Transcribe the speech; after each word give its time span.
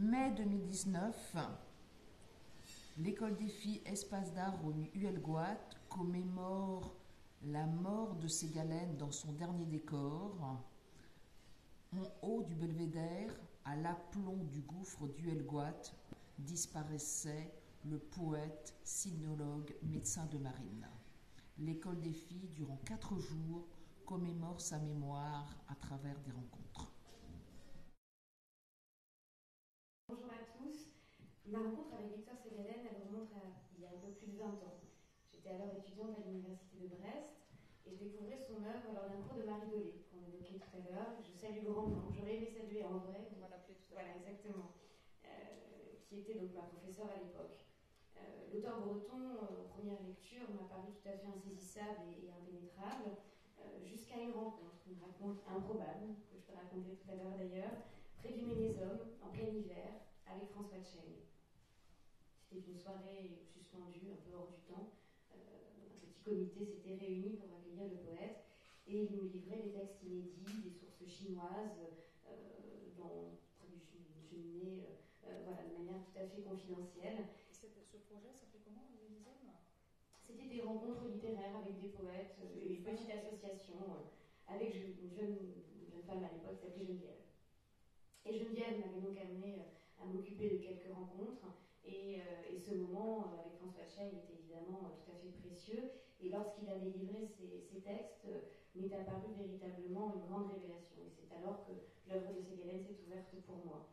Mai 0.00 0.30
2019, 0.30 1.36
l'école 2.98 3.36
des 3.36 3.48
filles 3.48 3.82
Espace 3.84 4.32
d'art 4.32 4.64
au 4.64 4.72
Huelgoat 4.94 5.58
commémore 5.88 6.94
la 7.42 7.66
mort 7.66 8.14
de 8.14 8.28
Ségalène 8.28 8.96
dans 8.96 9.10
son 9.10 9.32
dernier 9.32 9.66
décor. 9.66 10.62
En 11.92 12.04
haut 12.22 12.44
du 12.44 12.54
belvédère, 12.54 13.34
à 13.64 13.74
l'aplomb 13.74 14.44
du 14.44 14.60
gouffre 14.60 15.08
d'Huelgoat, 15.08 15.82
disparaissait 16.38 17.52
le 17.84 17.98
poète, 17.98 18.76
sinologue, 18.84 19.74
médecin 19.82 20.26
de 20.26 20.38
marine. 20.38 20.86
L'école 21.58 22.00
des 22.00 22.12
filles, 22.12 22.50
durant 22.54 22.78
quatre 22.84 23.18
jours, 23.18 23.66
commémore 24.06 24.60
sa 24.60 24.78
mémoire 24.78 25.56
à 25.66 25.74
travers 25.74 26.20
des 26.20 26.30
rencontres. 26.30 26.92
Bonjour 30.08 30.32
à 30.32 30.40
tous. 30.56 30.88
Ma 31.44 31.60
rencontre 31.60 31.92
avec 31.92 32.16
Victor 32.16 32.32
Ségalène, 32.40 32.80
elle 32.88 33.04
remonte 33.04 33.28
à 33.36 33.44
il 33.76 33.84
y 33.84 33.84
a 33.84 33.92
un 33.92 34.00
peu 34.00 34.08
plus 34.16 34.32
de 34.32 34.40
20 34.40 34.56
ans. 34.64 34.80
J'étais 35.28 35.52
alors 35.52 35.68
étudiante 35.76 36.16
à 36.16 36.24
l'université 36.24 36.80
de 36.80 36.88
Brest 36.96 37.44
et 37.84 37.92
je 37.92 38.08
découvrais 38.08 38.40
son 38.40 38.56
œuvre 38.64 38.88
lors 38.96 39.04
d'un 39.04 39.20
cours 39.20 39.36
de 39.36 39.44
Marie 39.44 39.68
Dolé, 39.68 40.00
qu'on 40.08 40.24
évoquait 40.24 40.56
tout 40.64 40.72
à 40.72 40.80
l'heure. 40.80 41.12
Je 41.20 41.36
salue 41.36 41.60
grandement, 41.60 42.08
j'aurais 42.08 42.40
aimé 42.40 42.48
saluer 42.48 42.88
en 42.88 43.04
vrai. 43.04 43.28
On 43.36 43.40
va 43.44 43.52
l'appeler 43.52 43.76
tout 43.76 43.92
à 43.92 44.00
l'heure. 44.00 44.08
Voilà, 44.08 44.16
exactement. 44.16 44.72
Euh, 45.28 46.00
qui 46.08 46.24
était 46.24 46.40
donc 46.40 46.56
ma 46.56 46.64
professeure 46.72 47.12
à 47.12 47.20
l'époque. 47.20 47.60
Euh, 48.16 48.48
L'auteur 48.48 48.80
breton, 48.80 49.44
euh, 49.44 49.60
en 49.60 49.68
première 49.68 50.00
lecture, 50.08 50.48
m'a 50.56 50.64
paru 50.72 50.88
tout 50.96 51.04
à 51.04 51.20
fait 51.20 51.28
insaisissable 51.28 52.08
et, 52.16 52.24
et 52.24 52.32
impénétrable, 52.32 53.12
euh, 53.60 53.84
jusqu'à 53.84 54.16
une 54.24 54.32
rencontre, 54.32 54.80
une 54.88 55.04
rencontre 55.04 55.44
improbable, 55.52 56.16
que 56.32 56.40
je 56.40 56.48
peux 56.48 56.56
raconter 56.56 56.96
tout 56.96 57.12
à 57.12 57.16
l'heure 57.20 57.36
d'ailleurs, 57.36 57.76
près 58.16 58.32
du 58.32 58.40
Ménésome, 58.48 59.04
en 59.20 59.28
plein 59.28 59.52
hiver, 59.52 60.07
avec 60.30 60.48
François 60.50 60.80
Cheng. 60.80 61.24
C'était 62.40 62.70
une 62.70 62.78
soirée 62.78 63.44
suspendue, 63.44 64.12
un 64.12 64.20
peu 64.24 64.36
hors 64.36 64.52
du 64.52 64.60
temps. 64.68 64.92
Euh, 65.32 65.36
un 65.36 66.08
petit 66.08 66.22
comité 66.22 66.64
s'était 66.64 66.96
réuni 66.96 67.36
pour 67.36 67.52
accueillir 67.56 67.88
le 67.88 67.98
poète 68.04 68.44
et 68.86 69.04
il 69.04 69.16
nous 69.16 69.28
livrait 69.28 69.60
des 69.64 69.72
textes 69.72 70.02
inédits, 70.02 70.64
des 70.64 70.72
sources 70.72 71.04
chinoises, 71.04 71.76
euh, 72.26 72.32
dans, 72.96 73.36
près 73.60 73.68
du 73.68 73.84
cheminée, 74.28 74.88
euh, 75.26 75.44
voilà, 75.44 75.68
de 75.68 75.76
manière 75.76 76.00
tout 76.04 76.16
à 76.16 76.24
fait 76.24 76.40
confidentielle. 76.40 77.28
Et 77.48 77.52
ce 77.52 77.66
projet 78.08 78.32
s'appelait 78.32 78.64
comment, 78.64 78.88
le 78.88 78.96
Ménésome 78.96 79.52
C'était 80.24 80.48
des 80.48 80.62
rencontres 80.62 81.04
littéraires 81.08 81.56
avec 81.60 81.80
des 81.80 81.92
poètes, 81.92 82.36
euh, 82.40 82.68
une 82.68 82.82
petite 82.82 83.10
association 83.12 83.76
euh, 83.92 84.08
avec 84.48 84.74
une 84.74 85.12
jeune, 85.12 85.36
une 85.76 85.88
jeune 85.88 86.04
femme 86.08 86.24
à 86.24 86.32
l'époque 86.32 86.56
qui 86.56 86.64
s'appelait 86.64 86.84
Geneviève. 86.84 87.28
Et 88.24 88.32
Geneviève 88.32 88.80
m'avait 88.80 89.00
donc 89.00 89.16
amené 89.20 89.60
euh, 89.60 89.77
à 90.00 90.06
m'occuper 90.06 90.50
de 90.50 90.56
quelques 90.56 90.92
rencontres. 90.92 91.46
Et, 91.84 92.20
euh, 92.20 92.38
ce 92.68 92.74
moment 92.74 93.32
euh, 93.32 93.40
avec 93.40 93.56
François 93.56 93.86
Chey 93.88 94.12
était 94.12 94.36
évidemment 94.36 94.84
euh, 94.84 94.92
tout 95.00 95.08
à 95.08 95.16
fait 95.16 95.32
précieux. 95.40 95.88
Et 96.20 96.28
lorsqu'il 96.28 96.68
avait 96.68 96.92
livré 96.92 97.24
ses, 97.24 97.80
textes, 97.80 98.28
m'est 98.74 98.92
apparu 98.92 99.32
véritablement 99.38 100.12
une 100.12 100.28
grande 100.28 100.52
révélation. 100.52 101.00
Et 101.06 101.12
c'est 101.14 101.30
alors 101.32 101.64
que 101.64 101.72
l'œuvre 102.10 102.34
de 102.36 102.42
Ségalène 102.42 102.84
s'est 102.84 103.00
ouverte 103.06 103.32
pour 103.46 103.64
moi. 103.64 103.88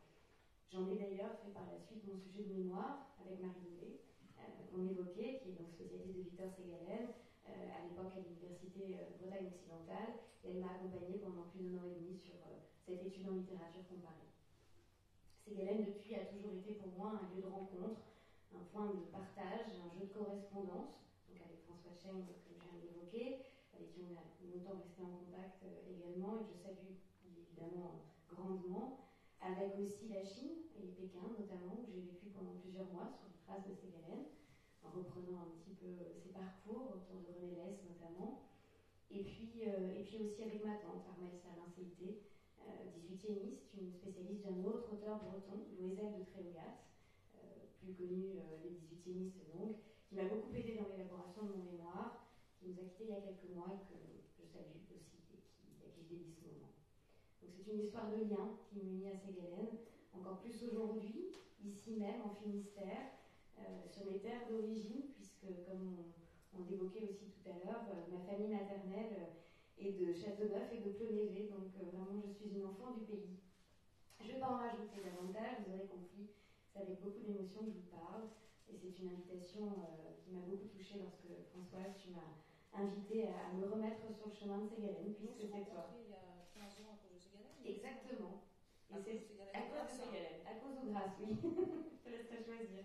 J'en 0.67 0.89
ai 0.91 0.97
d'ailleurs 0.99 1.39
fait 1.39 1.53
par 1.55 1.63
la 1.71 1.79
suite 1.79 2.03
mon 2.03 2.19
sujet 2.19 2.43
de 2.43 2.59
mémoire 2.59 3.15
avec 3.23 3.39
Marie 3.39 3.63
Doulet, 3.63 4.03
euh, 4.41 4.67
qu'on 4.67 4.83
évoquait, 4.83 5.39
qui 5.39 5.55
est 5.55 5.57
donc 5.61 5.71
spécialiste 5.71 6.17
de 6.19 6.27
Victor 6.27 6.51
Ségalène, 6.51 7.15
euh, 7.47 7.77
à 7.77 7.87
l'époque 7.87 8.11
à 8.11 8.19
l'université 8.19 8.99
Bretagne 9.15 9.47
occidentale, 9.47 10.19
et 10.43 10.51
elle 10.51 10.59
m'a 10.59 10.75
accompagnée 10.75 11.23
pendant 11.23 11.47
plus 11.47 11.63
d'un 11.63 11.79
an 11.79 11.87
et 11.87 11.95
demi 11.95 12.19
sur 12.19 12.35
cette 12.83 12.99
étude 13.05 13.29
en 13.31 13.39
littérature 13.39 13.87
comparée. 13.87 14.34
Ségalène, 15.45 15.85
depuis, 15.85 16.17
a 16.17 16.25
toujours 16.25 16.57
été 16.57 16.73
pour 16.73 16.89
moi 16.97 17.21
un 17.21 17.29
lieu 17.29 17.45
de 17.45 17.45
rencontre, 17.45 18.01
un 18.49 18.65
point 18.73 18.89
de 18.89 19.05
partage, 19.13 19.77
un 19.77 19.93
jeu 19.93 20.09
de 20.09 20.13
correspondance. 20.17 21.05
Donc 21.29 21.37
avec 21.37 21.61
François 21.69 21.93
Cheng, 21.93 22.25
que 22.25 22.49
je 22.49 22.65
viens 22.65 22.81
d'évoquer, 22.81 23.45
avec 23.77 23.93
qui 23.93 24.01
on 24.01 24.17
a 24.17 24.25
longtemps 24.41 24.81
resté 24.81 25.05
en 25.05 25.13
contact 25.21 25.61
euh, 25.61 25.85
également, 25.85 26.41
et 26.41 26.49
que 26.49 26.57
je 26.57 26.65
salue 26.65 26.97
évidemment 27.29 28.09
grandement. 28.25 29.05
Avec 29.37 29.77
aussi 29.77 30.09
la 30.09 30.25
Chine 30.25 30.65
et 30.81 30.89
Pékin 30.97 31.21
notamment, 31.37 31.77
où 31.77 31.85
j'ai 31.85 32.01
vécu 32.01 32.33
pendant 32.33 32.57
plusieurs 32.57 32.89
mois 32.89 33.13
sur 33.13 33.29
les 33.29 33.37
traces 33.45 33.69
de 33.69 33.77
Ségalène, 33.77 34.25
en 34.81 34.89
reprenant 34.97 35.45
un 35.45 35.53
petit 35.61 35.77
peu 35.77 35.93
euh, 35.93 36.17
ses 36.17 36.33
parcours 36.33 36.89
autour 36.97 37.21
de 37.21 37.29
René 37.37 37.53
Lesse 37.53 37.85
notamment. 37.85 38.49
Et 39.13 39.21
puis, 39.21 39.69
euh, 39.69 39.93
et 39.93 40.01
puis 40.09 40.25
aussi 40.25 40.41
avec 40.41 40.65
ma 40.65 40.81
tante, 40.81 41.05
Armel 41.05 41.37
Salin-Céité, 41.37 42.25
18e, 43.15 43.53
c'est 43.53 43.81
une 43.81 43.91
spécialiste 43.91 44.43
d'un 44.45 44.63
autre 44.65 44.91
auteur 44.93 45.19
breton, 45.23 45.65
Louisel 45.79 46.13
de 46.17 46.23
Tréogat, 46.25 46.83
euh, 47.35 47.69
plus 47.79 47.93
connu 47.93 48.37
euh, 48.37 48.61
des 48.63 48.73
18e 48.73 49.31
donc, 49.53 49.77
qui 50.07 50.15
m'a 50.15 50.25
beaucoup 50.25 50.53
aidé 50.53 50.75
dans 50.75 50.89
l'élaboration 50.89 51.43
de 51.45 51.53
mon 51.53 51.63
mémoire, 51.71 52.27
qui 52.59 52.67
nous 52.67 52.79
a 52.79 52.83
quittés 52.83 53.05
il 53.05 53.09
y 53.09 53.13
a 53.13 53.21
quelques 53.21 53.49
mois 53.53 53.71
et 53.71 53.81
que 53.85 53.97
je 54.37 54.43
salue 54.45 54.75
aussi 54.75 54.93
et 54.93 55.05
qui 55.05 55.85
a 55.85 55.89
guidé 55.95 56.25
dès 56.25 56.31
ce 56.33 56.41
moment. 56.45 56.73
Donc 57.41 57.49
c'est 57.53 57.71
une 57.71 57.81
histoire 57.81 58.09
de 58.09 58.25
lien 58.25 58.57
qui 58.69 58.79
m'unit 58.79 59.07
à 59.09 59.17
Ségalène, 59.17 59.77
encore 60.13 60.39
plus 60.39 60.63
aujourd'hui, 60.63 61.31
ici 61.63 61.97
même 61.97 62.21
en 62.21 62.33
Finistère, 62.33 63.13
euh, 63.59 63.87
sur 63.87 64.05
mes 64.05 64.19
terres 64.19 64.47
d'origine, 64.49 65.13
puisque 65.15 65.47
comme 65.65 66.05
on, 66.53 66.59
on 66.59 66.63
l'évoquait 66.69 67.03
aussi 67.03 67.29
tout 67.31 67.49
à 67.49 67.53
l'heure, 67.63 67.85
ma 68.11 68.19
famille 68.19 68.51
maternelle 68.51 69.44
est 69.77 69.91
de 69.91 70.13
Châteauneuf 70.13 70.71
et 70.71 70.77
de 70.77 70.87
Plonévé, 70.87 71.47
donc 71.47 71.75
euh, 71.75 71.89
vraiment 71.91 72.17
je 72.19 72.27
suis 72.27 72.45
une 72.47 72.63
enfant 72.63 72.89
du 72.91 73.01
pays. 73.01 73.35
Je 74.19 74.27
ne 74.27 74.31
vais 74.33 74.39
pas 74.39 74.47
en 74.49 74.57
rajouter 74.57 75.01
davantage, 75.01 75.55
vous 75.63 75.69
aurez 75.71 75.83
compris, 75.83 76.25
c'est 76.71 76.79
avec 76.79 76.99
beaucoup 76.99 77.19
d'émotion 77.19 77.61
que 77.63 77.69
je 77.69 77.73
vous 77.75 77.89
parle, 77.91 78.23
et 78.67 78.73
c'est 78.73 78.97
une 78.97 79.07
invitation 79.07 79.61
euh, 79.79 80.11
qui 80.23 80.29
m'a 80.31 80.39
beaucoup 80.41 80.65
touchée 80.65 80.97
lorsque 80.97 81.27
Françoise, 81.49 81.91
tu 81.97 82.09
m'as 82.09 82.31
invité 82.73 83.25
à, 83.25 83.47
à 83.47 83.51
me 83.51 83.63
remettre 83.63 84.11
sur 84.11 84.25
le 84.25 84.31
chemin 84.31 84.57
de 84.59 84.65
Ségalène, 84.65 85.11
puisque 85.11 85.45
c'est 85.45 85.61
toi. 85.69 85.87
il 86.01 86.07
y 86.09 86.13
a 86.13 86.41
15 86.53 86.77
ans 86.79 86.89
à 86.89 86.95
cause 86.95 87.11
de 87.11 87.17
Ségalène 87.17 87.65
Exactement. 87.65 88.33
Et 88.91 88.93
À 88.93 88.99
c'est 88.99 89.15
cause 89.15 89.25
de 89.27 89.41
à 89.53 89.61
cause 89.61 89.85
de 89.85 89.91
Ségalène, 89.91 90.39
à 90.45 90.53
cause 90.53 90.77
ou 90.77 90.83
grâce, 90.83 91.11
oui. 91.19 91.29
Je 91.95 92.01
te 92.03 92.09
laisserai 92.09 92.39
choisir. 92.39 92.83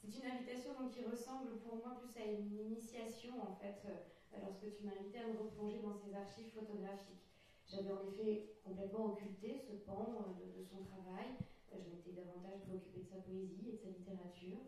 C'est 0.00 0.14
une 0.14 0.24
invitation 0.24 0.72
donc, 0.74 0.90
qui 0.90 1.00
ressemble 1.02 1.54
pour 1.56 1.76
moi 1.76 1.92
plus 1.92 2.16
à 2.16 2.24
une 2.24 2.56
initiation 2.56 3.40
en 3.40 3.50
fait, 3.50 3.82
euh, 3.84 3.98
lorsque 4.40 4.68
tu 4.70 4.82
m'as 4.82 4.92
invité 4.92 5.18
à 5.18 5.24
me 5.24 5.32
replonger 5.32 5.80
dans 5.80 5.94
ces 5.94 6.14
archives 6.14 6.48
photographiques. 6.48 7.26
J'avais 7.66 7.90
en 7.90 8.00
effet 8.00 8.40
complètement 8.62 9.06
occulté 9.06 9.58
ce 9.58 9.72
pan 9.72 10.06
de, 10.54 10.60
son 10.60 10.78
travail. 10.78 11.26
Euh, 11.72 11.78
je 11.80 11.88
m'étais 11.88 12.12
davantage 12.12 12.58
préoccupée 12.60 13.00
de 13.00 13.06
sa 13.06 13.16
poésie 13.18 13.68
et 13.68 13.72
de 13.72 13.78
sa 13.78 13.88
littérature. 13.88 14.58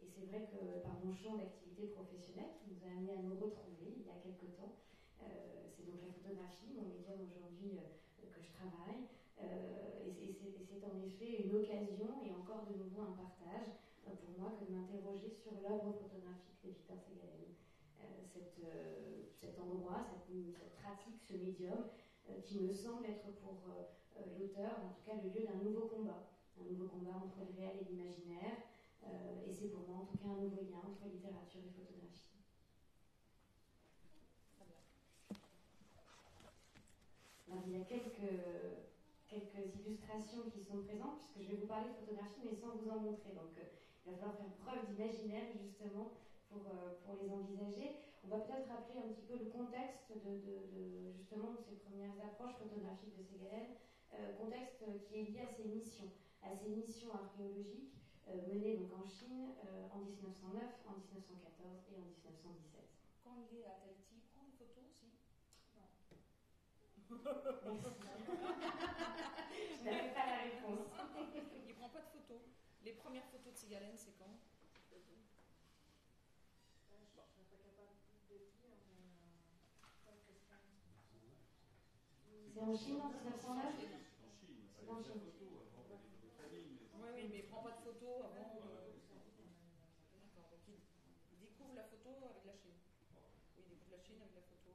Et 0.00 0.06
c'est 0.06 0.22
vrai 0.22 0.42
que 0.42 0.76
par 0.82 0.96
mon 0.96 1.10
champ 1.12 1.34
d'activité 1.34 1.84
professionnelle 1.86 2.50
qui 2.58 2.66
nous 2.66 2.84
a 2.84 2.88
amené 2.88 3.12
à 3.12 3.18
nous 3.18 3.34
retrouver 3.34 3.94
il 3.98 4.04
y 4.04 4.08
a 4.08 4.16
quelque 4.16 4.46
temps, 4.46 4.72
euh, 5.20 5.24
c'est 5.76 5.84
donc 5.84 6.00
la 6.00 6.08
photographie, 6.08 6.70
mon 6.74 6.82
médium 6.84 7.22
aujourd'hui 7.22 7.76
euh, 7.78 8.26
que 8.32 8.40
je 8.40 8.50
travaille. 8.50 9.02
Et 9.40 10.30
c'est- 10.38 10.84
en 10.84 10.98
effet 10.98 11.36
une 11.38 11.52
occasion 11.52 12.20
et 12.20 12.32
encore 12.32 12.62
de 12.62 12.72
nouveau 12.72 13.00
un 13.00 13.12
partage 13.12 13.68
pour 14.20 14.30
moi 14.32 14.50
que 14.58 14.64
de 14.64 14.70
m'interroger 14.70 15.30
sur 15.30 15.56
l'œuvre 15.58 15.90
photographique 15.92 16.54
de 16.62 16.68
Victor 16.68 16.98
Ségalène. 16.98 17.51
Euh, 18.36 19.22
cet 19.40 19.58
endroit, 19.58 20.06
cette, 20.08 20.72
pratique, 20.80 21.20
ce 21.20 21.34
médium, 21.34 21.84
euh, 22.30 22.40
qui 22.40 22.60
me 22.60 22.72
semble 22.72 23.04
être 23.04 23.28
pour 23.42 23.58
euh, 23.68 24.22
l'auteur, 24.38 24.72
en 24.80 24.94
tout 24.94 25.02
cas, 25.04 25.20
le 25.22 25.28
lieu 25.28 25.46
d'un 25.46 25.62
nouveau 25.62 25.88
combat. 25.88 26.30
Un 26.58 26.70
nouveau 26.70 26.86
combat 26.86 27.16
entre 27.16 27.44
le 27.44 27.60
réel 27.60 27.76
et 27.80 27.92
l'imaginaire. 27.92 28.56
Et 29.44 29.52
c'est 29.52 29.66
pour 29.66 29.82
moi, 29.88 29.98
en 30.02 30.06
tout 30.06 30.16
cas, 30.16 30.30
un 30.30 30.40
nouveau 30.40 30.62
lien 30.62 30.78
entre 30.78 31.10
littérature 31.10 31.60
et 31.66 31.74
photographie. 31.74 32.38
Il 37.66 37.72
y 37.72 37.80
a 37.80 37.84
quelques, 37.84 38.30
illustrations 39.84 40.48
qui 40.54 40.62
sont 40.62 40.82
présentes, 40.86 41.18
puisque 41.18 41.42
je 41.42 41.56
vais 41.56 41.60
vous 41.62 41.66
parler 41.66 41.90
de 41.90 41.98
photographie, 41.98 42.42
mais 42.44 42.54
sans 42.54 42.78
vous 42.78 42.88
en 42.90 43.00
montrer. 43.00 43.34
Donc, 43.34 43.58
il 43.58 44.12
va 44.12 44.18
falloir 44.18 44.36
faire 44.38 44.54
preuve 44.62 44.86
d'imaginaire, 44.86 45.50
justement, 45.58 46.12
pour, 46.52 46.68
euh, 46.68 46.90
pour 47.00 47.16
les 47.16 47.32
envisager. 47.32 47.92
On 48.22 48.28
va 48.28 48.38
peut-être 48.38 48.66
rappeler 48.68 48.98
un 48.98 49.08
petit 49.08 49.24
peu 49.24 49.36
le 49.36 49.44
contexte 49.44 50.12
de, 50.12 50.36
de- 50.36 50.62
de, 50.70 51.10
justement, 51.10 51.50
de 51.50 51.58
ces 51.58 51.72
premières 51.72 52.18
approches 52.20 52.54
photographiques 52.54 53.14
de 53.14 53.22
Ségalène, 53.22 53.72
euh, 54.12 54.30
contexte 54.32 54.84
qui 55.00 55.16
est 55.16 55.22
lié 55.22 55.40
à 55.40 55.48
ses 55.48 55.64
missions, 55.64 56.08
à 56.42 56.52
ses 56.52 56.70
missions 56.70 57.12
archéologiques 57.14 57.96
euh, 58.28 58.38
menées 58.40 58.74
donc 58.74 58.92
en 58.92 59.04
Chine 59.04 59.50
euh, 59.58 59.84
en 59.90 59.98
1909, 59.98 60.70
en 60.84 60.94
1914 60.94 61.82
et 61.88 61.98
en 61.98 62.04
1917. 62.04 62.84
Quand 63.22 63.34
il 63.34 63.54
est 63.54 63.66
à 63.66 63.74
Tahiti, 63.74 64.16
il 64.16 64.22
prend 64.22 64.42
des 64.42 64.52
photos 64.52 64.84
aussi? 64.84 65.10
Merci. 65.74 66.06
je 69.78 69.84
n'avais 69.84 70.08
pas 70.08 70.24
la 70.24 70.36
réponse. 70.36 70.86
Il 71.66 71.74
prend 71.74 71.88
pas 71.88 72.00
de 72.00 72.06
photos. 72.06 72.40
Les 72.82 72.92
premières 72.92 73.26
photos 73.26 73.52
de 73.52 73.58
Ségalène, 73.58 73.96
c'est 73.96 74.12
quand? 74.12 74.34
C'est 82.52 82.60
en 82.60 82.76
Chine 82.76 83.00
en 83.00 83.08
1909 83.08 83.48
En 83.48 83.72
Chine, 83.72 83.88
C'est 84.76 84.84
en 84.84 85.00
Chine. 85.00 85.24
photos 85.24 85.72
avant, 85.72 87.08
il 87.16 87.32
était 87.32 87.48
très 87.48 87.64
photo 87.80 88.28
avant. 88.28 88.60
D'accord, 90.12 90.52
donc 90.52 90.60
il 91.32 91.40
découvre 91.40 91.72
la 91.72 91.88
photo 91.88 92.12
avec 92.28 92.44
la 92.44 92.52
Chine. 92.52 92.76
Oui, 93.56 93.64
il 93.64 93.72
découvre 93.72 93.96
la 93.96 94.04
Chine 94.04 94.20
avec 94.20 94.36
la 94.36 94.44
photo. 94.44 94.68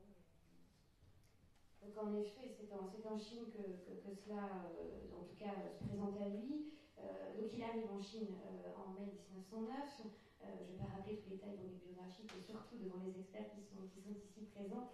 Donc 1.85 1.93
en 2.01 2.17
effet, 2.17 2.49
c'est 2.49 2.73
en, 2.73 2.89
en, 2.89 3.17
Chine 3.19 3.45
que, 3.53 3.61
que, 3.85 3.93
que 4.01 4.11
cela, 4.25 4.65
euh, 4.73 5.13
en 5.13 5.21
tout 5.21 5.37
cas, 5.37 5.53
se 5.77 5.85
présente 5.85 6.17
à 6.17 6.29
lui. 6.33 6.73
Euh, 6.97 7.37
donc 7.37 7.53
il 7.53 7.61
arrive 7.61 7.85
en 7.93 8.01
Chine 8.01 8.33
euh, 8.41 8.73
en 8.73 8.89
mai 8.97 9.13
1909. 9.37 10.01
Euh, 10.41 10.65
je 10.65 10.73
ne 10.73 10.77
vais 10.77 10.81
pas 10.81 10.89
rappeler 10.97 11.21
tous 11.21 11.29
les 11.29 11.37
détails 11.37 11.57
dans 11.57 11.69
les 11.69 11.77
biographiques 11.77 12.33
et 12.33 12.41
surtout 12.41 12.77
devant 12.81 12.97
les 13.05 13.13
experts 13.21 13.53
qui 13.53 13.61
sont, 13.61 13.85
qui 13.93 14.01
sont 14.01 14.17
ici 14.17 14.49
présents. 14.49 14.89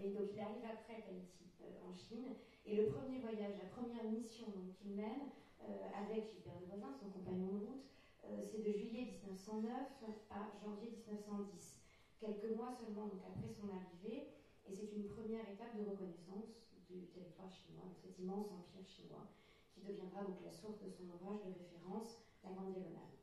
Mais 0.00 0.10
donc 0.10 0.28
il 0.32 0.40
arrive 0.40 0.64
après 0.64 1.02
Tahiti 1.02 1.44
en 1.86 1.94
Chine. 1.94 2.34
Et 2.64 2.76
le 2.76 2.86
premier 2.86 3.18
voyage, 3.18 3.54
la 3.62 3.68
première 3.68 4.04
mission 4.04 4.46
qu'il 4.78 4.92
mène 4.92 5.30
avec 5.94 6.30
Gilbert 6.30 6.60
de 6.60 6.66
Voisin, 6.66 6.92
son 6.98 7.10
compagnon 7.10 7.46
de 7.52 7.66
route, 7.66 7.84
c'est 8.44 8.62
de 8.62 8.72
juillet 8.72 9.18
1909 9.22 9.70
à 10.30 10.50
janvier 10.58 10.90
1910. 10.90 11.76
Quelques 12.18 12.56
mois 12.56 12.72
seulement 12.72 13.06
donc 13.06 13.20
après 13.26 13.48
son 13.48 13.68
arrivée. 13.68 14.32
Et 14.68 14.74
c'est 14.74 14.90
une 14.96 15.06
première 15.06 15.48
étape 15.48 15.78
de 15.78 15.88
reconnaissance 15.88 16.58
du 16.90 17.06
territoire 17.14 17.50
chinois, 17.52 17.86
de 17.86 17.94
cet 17.94 18.18
immense 18.18 18.50
empire 18.50 18.84
chinois 18.84 19.30
qui 19.76 19.80
deviendra 19.86 20.24
donc 20.24 20.42
la 20.42 20.50
source 20.50 20.80
de 20.80 20.90
son 20.90 21.04
ouvrage 21.04 21.44
de 21.44 21.52
référence, 21.52 22.18
La 22.42 22.50
Grande 22.50 22.72
Diagonale. 22.72 23.14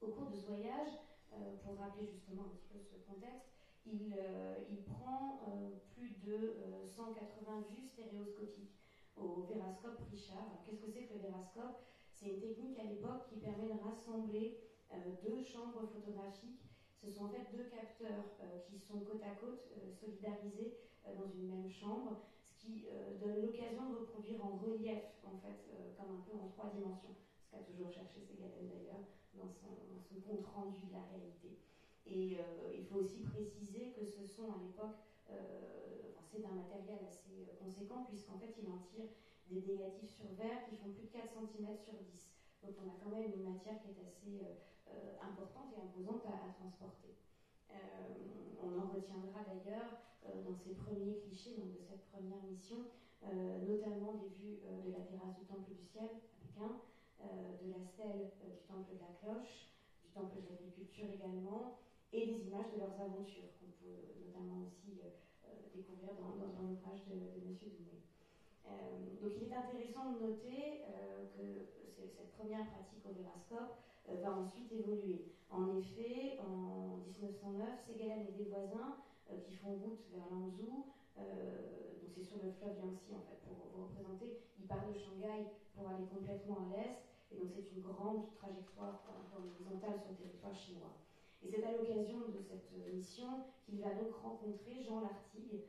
Au 0.00 0.08
cours 0.08 0.30
de 0.30 0.36
ce 0.36 0.46
voyage, 0.46 0.92
euh, 1.32 1.56
pour 1.64 1.78
rappeler 1.78 2.06
justement 2.06 2.44
un 2.44 2.54
petit 2.54 2.68
peu 2.70 2.78
ce 2.78 2.94
contexte, 3.10 3.57
il, 3.90 4.14
euh, 4.18 4.58
il 4.70 4.82
prend 4.82 5.40
euh, 5.48 5.70
plus 5.94 6.10
de 6.24 6.54
180 6.86 7.64
vues 7.70 7.84
stéréoscopiques 7.84 8.76
au 9.16 9.42
vérascope 9.42 9.98
Richard. 10.10 10.62
Qu'est-ce 10.64 10.80
que 10.80 10.88
c'est 10.88 11.04
que 11.04 11.14
le 11.14 11.20
vérascope? 11.20 11.76
C'est 12.12 12.26
une 12.26 12.40
technique 12.40 12.78
à 12.78 12.84
l'époque 12.84 13.26
qui 13.28 13.36
permet 13.36 13.68
de 13.68 13.78
rassembler 13.78 14.60
deux 15.22 15.42
chambres 15.42 15.86
photographiques. 15.86 16.62
Ce 16.96 17.10
sont 17.10 17.24
en 17.24 17.28
fait 17.28 17.46
deux 17.52 17.64
capteurs 17.64 18.24
qui 18.66 18.78
sont 18.78 19.00
côte 19.00 19.22
à 19.22 19.34
côte, 19.40 19.68
solidarisés 19.92 20.76
dans 21.16 21.28
une 21.28 21.46
même 21.46 21.68
chambre 21.68 22.18
qui 22.58 22.86
euh, 22.90 23.16
donne 23.18 23.40
l'occasion 23.40 23.88
de 23.88 23.94
reproduire 23.94 24.44
en 24.44 24.58
relief, 24.58 25.22
en 25.24 25.38
fait, 25.38 25.62
euh, 25.70 25.94
comme 25.96 26.10
un 26.10 26.22
peu 26.26 26.34
en 26.34 26.48
trois 26.48 26.70
dimensions, 26.74 27.14
ce 27.40 27.50
qu'a 27.50 27.62
toujours 27.62 27.90
cherché 27.90 28.20
Ségalène 28.20 28.68
d'ailleurs 28.68 29.06
dans 29.34 29.48
son, 29.48 29.70
compte 30.26 30.44
rendu 30.46 30.86
de 30.88 30.92
la 30.92 31.02
réalité. 31.14 31.56
Et 32.08 32.38
euh, 32.38 32.72
il 32.74 32.82
faut 32.82 32.96
aussi 32.96 33.20
préciser 33.20 33.90
que 33.90 34.06
ce 34.06 34.24
sont 34.24 34.50
à 34.50 34.56
l'époque, 34.56 34.96
enfin, 35.28 36.22
c'est 36.24 36.44
un 36.44 36.52
matériel 36.52 37.04
assez 37.04 37.46
conséquent, 37.58 38.02
puisqu'en 38.02 38.36
fait 38.36 38.50
il 38.56 38.66
en 38.68 38.78
tire 38.78 39.06
des 39.46 39.60
négatifs 39.60 40.10
sur 40.10 40.30
verre 40.32 40.62
qui 40.62 40.74
font 40.74 40.88
plus 40.88 41.04
de 41.04 41.08
4 41.10 41.28
cm 41.28 41.76
sur 41.76 41.94
10. 41.94 42.32
Donc 42.62 42.72
on 42.78 42.88
a 42.88 42.94
quand 42.94 43.10
même 43.10 43.30
une 43.30 43.42
matière 43.42 43.78
qui 43.78 43.88
est 43.88 44.00
assez 44.00 44.40
importante 45.20 45.70
et 45.72 45.78
imposante 45.78 46.24
à 46.26 46.48
transporter. 46.48 47.12
Euh, 47.70 47.74
on 48.58 48.78
en 48.78 48.86
retiendra 48.86 49.42
d'ailleurs 49.42 49.92
euh, 50.26 50.40
dans 50.42 50.56
ces 50.56 50.72
premiers 50.72 51.14
clichés 51.14 51.54
donc 51.54 51.72
de 51.72 51.80
cette 51.80 52.02
première 52.10 52.42
mission, 52.44 52.88
euh, 53.24 53.58
notamment 53.60 54.14
des 54.14 54.28
vues 54.28 54.58
de 54.84 54.90
la 54.90 55.00
terrasse 55.00 55.34
du 55.36 55.44
Temple 55.44 55.72
du 55.72 55.84
Ciel 55.84 56.08
à 56.56 56.74
de 57.62 57.70
la 57.70 57.80
stèle 57.82 58.30
du 58.42 58.66
Temple 58.66 58.94
de 58.94 58.98
la 58.98 59.12
Cloche, 59.20 59.70
du 60.02 60.08
Temple 60.10 60.38
de 60.42 60.48
l'Agriculture 60.48 61.06
également, 61.10 61.78
et 62.12 62.26
des 62.26 62.46
images 62.48 62.72
de 62.72 62.80
leurs 62.80 62.96
aventures 63.00 63.52
qu'on 63.60 63.72
peut 63.80 64.16
notamment 64.24 64.64
aussi 64.64 64.98
découvrir 65.74 66.14
dans, 66.16 66.32
l'ouvrage 66.62 67.04
de, 67.06 67.14
de 67.14 67.44
M. 67.44 67.54
Doumet. 67.54 68.02
donc 69.20 69.32
il 69.36 69.48
est 69.48 69.54
intéressant 69.54 70.12
de 70.12 70.26
noter 70.26 70.82
que 71.36 71.68
cette 71.96 72.32
première 72.32 72.66
pratique 72.70 73.04
au 73.04 73.12
vérascope 73.12 73.78
euh, 74.08 74.20
va 74.22 74.32
ensuite 74.32 74.72
évoluer. 74.72 75.32
En 75.50 75.76
effet, 75.76 76.38
en 76.40 76.98
1909, 77.06 77.68
Ségalen 77.86 78.26
et 78.28 78.32
des 78.32 78.50
voisins 78.50 78.96
euh, 79.30 79.40
qui 79.40 79.54
font 79.56 79.74
route 79.74 80.00
vers 80.12 80.28
Lanzhou, 80.30 80.86
euh, 81.18 82.00
donc 82.00 82.10
c'est 82.14 82.22
sur 82.22 82.36
le 82.42 82.52
fleuve 82.52 82.78
Yangtze 82.78 83.12
en 83.12 83.24
fait, 83.26 83.40
pour 83.44 83.56
vous 83.74 83.88
représenter, 83.88 84.38
ils 84.58 84.66
partent 84.66 84.92
de 84.92 84.98
Shanghai 84.98 85.50
pour 85.74 85.88
aller 85.88 86.06
complètement 86.06 86.68
à 86.68 86.76
l'est, 86.76 87.00
et 87.32 87.36
donc 87.36 87.50
c'est 87.52 87.68
une 87.74 87.82
grande 87.82 88.32
trajectoire 88.34 89.04
horizontale 89.34 89.98
sur 89.98 90.10
le 90.10 90.16
territoire 90.16 90.54
chinois. 90.54 91.07
Et 91.42 91.48
c'est 91.48 91.64
à 91.64 91.72
l'occasion 91.72 92.28
de 92.28 92.40
cette 92.40 92.72
mission 92.94 93.44
qu'il 93.64 93.80
va 93.80 93.94
donc 93.94 94.14
rencontrer 94.22 94.82
Jean 94.82 95.00
Lartigue, 95.00 95.62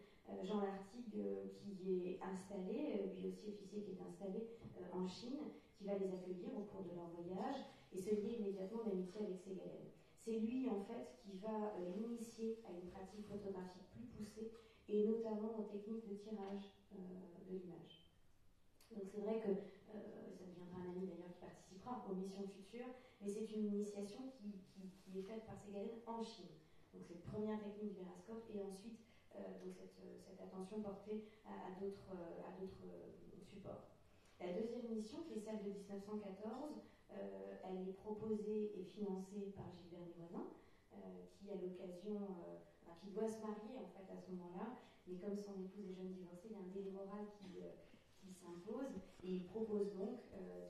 Jean 0.43 0.61
Lartigue 0.61 1.49
qui 1.53 2.07
est 2.07 2.19
installé, 2.21 3.13
lui 3.15 3.27
aussi 3.27 3.49
officier 3.49 3.83
qui 3.83 3.91
est 3.91 4.01
installé 4.01 4.47
en 4.91 5.07
Chine, 5.07 5.39
qui 5.77 5.85
va 5.85 5.97
les 5.97 6.11
accueillir 6.11 6.49
au 6.57 6.61
cours 6.61 6.83
de 6.83 6.95
leur 6.95 7.07
voyage 7.07 7.63
et 7.91 7.97
se 7.97 8.09
lier 8.09 8.37
immédiatement 8.37 8.83
d'amitié 8.83 9.21
avec 9.21 9.37
Ségalène. 9.39 9.89
C'est 10.19 10.37
lui, 10.37 10.69
en 10.69 10.83
fait, 10.83 11.15
qui 11.23 11.37
va 11.37 11.71
euh, 11.73 11.95
l'initier 11.95 12.59
à 12.67 12.71
une 12.75 12.91
pratique 12.91 13.25
photographique 13.25 13.87
plus 13.95 14.03
poussée 14.13 14.51
et 14.89 15.07
notamment 15.07 15.57
aux 15.57 15.63
techniques 15.71 16.05
de 16.05 16.13
tirage 16.13 16.67
euh, 16.93 16.97
de 17.47 17.55
l'image. 17.55 18.05
Donc 18.91 19.05
c'est 19.07 19.21
vrai 19.21 19.39
que 19.39 19.49
euh, 19.49 20.35
ça 20.35 20.43
deviendra 20.43 20.81
un 20.83 20.91
ami 20.91 21.07
d'ailleurs 21.07 21.31
qui 21.31 21.39
participera 21.39 22.05
aux 22.09 22.13
missions 22.15 22.43
futures, 22.43 22.91
mais 23.21 23.29
c'est 23.29 23.51
une 23.51 23.65
initiation 23.65 24.31
qui, 24.37 25.17
est 25.17 25.23
faite 25.23 25.45
par 25.45 25.57
Ségalène 25.59 25.99
en 26.05 26.23
Chine. 26.23 26.53
Donc 26.93 27.03
cette 27.03 27.23
première 27.23 27.59
technique 27.59 27.93
du 27.93 27.99
vérascope 28.03 28.45
et 28.53 28.61
ensuite 28.61 28.99
donc 29.33 29.73
cette, 29.75 29.97
cette, 30.25 30.41
attention 30.41 30.81
portée 30.81 31.23
à, 31.45 31.79
d'autres 31.79 32.15
supports. 33.43 33.89
La 34.39 34.53
deuxième 34.53 34.87
mission, 34.93 35.19
qui 35.27 35.39
est 35.39 35.41
celle 35.41 35.63
de 35.63 35.69
1914, 35.69 36.79
euh, 37.11 37.55
elle 37.63 37.89
est 37.89 37.93
proposée 37.93 38.71
et 38.77 38.83
financée 38.83 39.51
par 39.55 39.65
Gilbert 39.75 40.05
Desvoisins, 40.05 40.47
euh, 40.93 41.25
qui 41.33 41.49
a 41.51 41.55
l'occasion, 41.55 42.21
euh, 42.23 42.93
qui 43.01 43.11
doit 43.11 43.27
se 43.27 43.41
marier 43.41 43.75
en 43.81 43.89
fait 43.91 44.05
à 44.11 44.17
ce 44.17 44.31
moment-là, 44.31 44.79
mais 45.07 45.15
comme 45.17 45.35
son 45.35 45.57
épouse 45.59 45.89
est 45.89 45.95
jeune 45.95 46.13
divorcée, 46.13 46.49
il 46.49 46.53
y 46.53 46.55
a 46.55 46.63
un 46.63 46.71
délai 46.73 46.91
moral 46.91 47.25
qui, 47.39 47.47
s'impose 48.31 48.93
et 49.23 49.41
il 49.41 49.43
propose 49.45 49.91
donc 49.95 50.21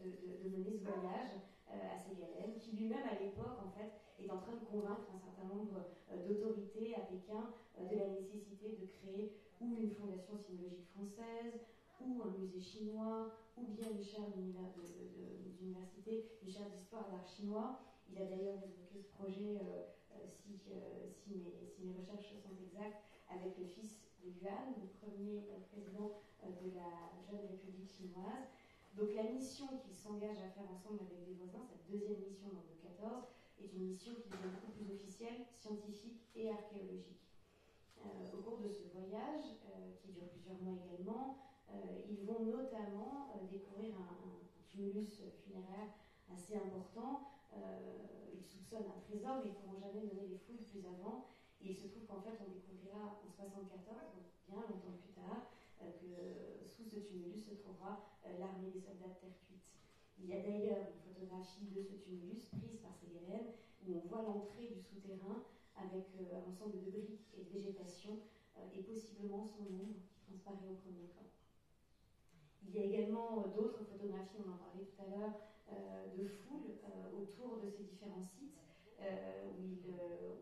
de, 0.02 0.50
mener 0.50 0.72
ce 0.72 0.84
voyage 0.86 1.38
à 1.70 1.96
Ségalène, 1.96 2.56
qui 2.58 2.72
lui-même 2.72 3.06
à 3.06 3.14
l'époque 3.14 3.58
en 3.58 3.68
fait 3.68 3.90
est 4.18 4.30
en 4.30 4.38
train 4.38 4.54
de 4.54 4.60
convaincre 4.60 5.10
un 5.10 5.16
certain 5.16 5.44
nombre 5.44 5.84
d'autorités 6.26 6.94
à 6.94 7.00
Pékin 7.00 7.48
de 7.78 7.96
la 7.96 8.06
nécessité 8.08 8.72
de 8.72 8.82
créer 8.82 9.30
ou 9.60 9.76
une 9.76 9.90
fondation 9.90 10.36
sinologique 10.36 10.86
française, 10.86 11.60
ou 12.00 12.22
un 12.22 12.30
musée 12.30 12.60
chinois, 12.60 13.28
ou 13.58 13.66
bien 13.66 13.90
une 13.90 14.02
chaire 14.02 14.26
d'université, 14.28 16.24
une 16.42 16.50
chaire 16.50 16.68
d'histoire 16.70 17.06
d'art 17.08 17.26
chinois. 17.26 17.76
Il 18.08 18.18
a 18.18 18.26
d'ailleurs 18.26 18.56
évoqué 18.64 18.98
ce 18.98 19.08
projet, 19.08 19.58
euh, 19.60 19.82
euh, 20.12 20.26
euh, 20.70 21.06
si, 21.08 21.32
mes, 21.34 21.66
si, 21.66 21.82
mes, 21.82 21.92
recherches 21.92 22.34
sont 22.42 22.54
exactes, 22.58 22.98
avec 23.28 23.56
le 23.58 23.64
fils 23.64 24.00
de 24.24 24.30
Yuan, 24.30 24.74
le 24.80 24.86
premier 24.86 25.44
président 25.70 26.12
de 26.42 26.68
la 26.74 27.22
jeune 27.28 27.46
République 27.46 27.88
chinoise. 27.88 28.48
Donc 29.00 29.16
la 29.16 29.24
mission 29.24 29.80
qu'il 29.80 29.96
s'engage 29.96 30.44
à 30.44 30.52
faire 30.52 30.68
ensemble 30.68 31.00
avec 31.08 31.24
des 31.24 31.32
voisins, 31.32 31.64
cette 31.64 31.88
deuxième 31.88 32.20
mission 32.20 32.52
donc 32.52 32.68
de 32.68 32.76
14, 32.84 33.32
est 33.64 33.72
une 33.72 33.88
mission 33.88 34.12
qui 34.20 34.28
devient 34.28 34.52
beaucoup 34.60 34.76
plus 34.76 34.92
officielle, 34.92 35.48
scientifique 35.56 36.20
et 36.36 36.52
archéologique. 36.52 37.24
au 38.04 38.42
cours 38.44 38.60
de 38.60 38.68
ce 38.68 38.92
voyage, 38.92 39.56
qui 40.04 40.12
dure 40.12 40.28
plusieurs 40.28 40.60
mois 40.60 40.76
également, 40.84 41.40
euh, 41.72 42.04
ils 42.10 42.26
vont 42.28 42.44
notamment 42.44 43.32
euh, 43.36 43.48
découvrir 43.48 43.96
un, 43.96 44.20
tumulus 44.68 45.24
funéraire 45.44 45.96
assez 46.30 46.56
important. 46.56 47.24
Euh, 47.56 48.36
ils 48.36 48.44
soupçonnent 48.44 48.92
un 48.92 49.00
trésor, 49.00 49.40
mais 49.40 49.50
ils 49.50 49.56
ne 49.56 49.60
pourront 49.64 49.80
jamais 49.80 50.04
mener 50.04 50.28
les 50.28 50.38
fouilles 50.38 50.68
plus 50.68 50.86
avant. 50.86 51.26
Et 51.62 51.72
il 51.72 51.76
se 51.76 51.88
trouve 51.88 52.06
qu'en 52.06 52.22
fait, 52.22 52.36
on 52.44 52.52
découvrira 52.52 53.18
en 53.24 53.32
74, 53.32 53.80
bien 54.48 54.60
longtemps 54.60 55.00
plus 55.00 55.14
tard, 55.16 55.48
que 55.80 56.69
sous 56.80 56.88
ce 56.88 57.04
tumulus 57.04 57.44
se 57.44 57.60
trouvera 57.60 58.00
l'armée 58.40 58.72
des 58.72 58.80
soldats 58.80 59.12
de 59.12 59.20
terre 59.20 59.36
cuite. 59.44 59.68
Il 60.16 60.32
y 60.32 60.34
a 60.34 60.40
d'ailleurs 60.40 60.88
une 60.88 61.04
photographie 61.04 61.68
de 61.76 61.84
ce 61.84 62.00
tumulus 62.00 62.48
prise 62.56 62.80
par 62.80 62.96
Ségalen 62.96 63.52
où 63.84 64.00
on 64.00 64.08
voit 64.08 64.24
l'entrée 64.24 64.72
du 64.72 64.80
souterrain 64.80 65.44
avec 65.76 66.08
un 66.16 66.48
ensemble 66.48 66.80
de 66.80 66.92
briques 66.92 67.28
et 67.36 67.44
de 67.44 67.50
végétation 67.52 68.20
et 68.74 68.82
possiblement 68.84 69.44
son 69.44 69.68
ombre 69.68 70.00
qui 70.08 70.24
transparaît 70.24 70.72
au 70.72 70.80
premier 70.80 71.08
plan. 71.12 71.28
Il 72.70 72.76
y 72.76 72.80
a 72.80 72.86
également 72.86 73.40
euh, 73.40 73.56
d'autres 73.56 73.84
photographies, 73.84 74.38
on 74.46 74.52
en 74.54 74.58
parlait 74.58 74.86
tout 74.86 75.02
à 75.02 75.10
l'heure, 75.10 75.34
euh, 75.72 76.06
de 76.16 76.28
foules 76.28 76.78
euh, 76.86 77.18
autour 77.18 77.60
de 77.66 77.70
ces 77.70 77.84
différents 77.84 78.24
sites. 78.24 78.56
où, 79.00 79.66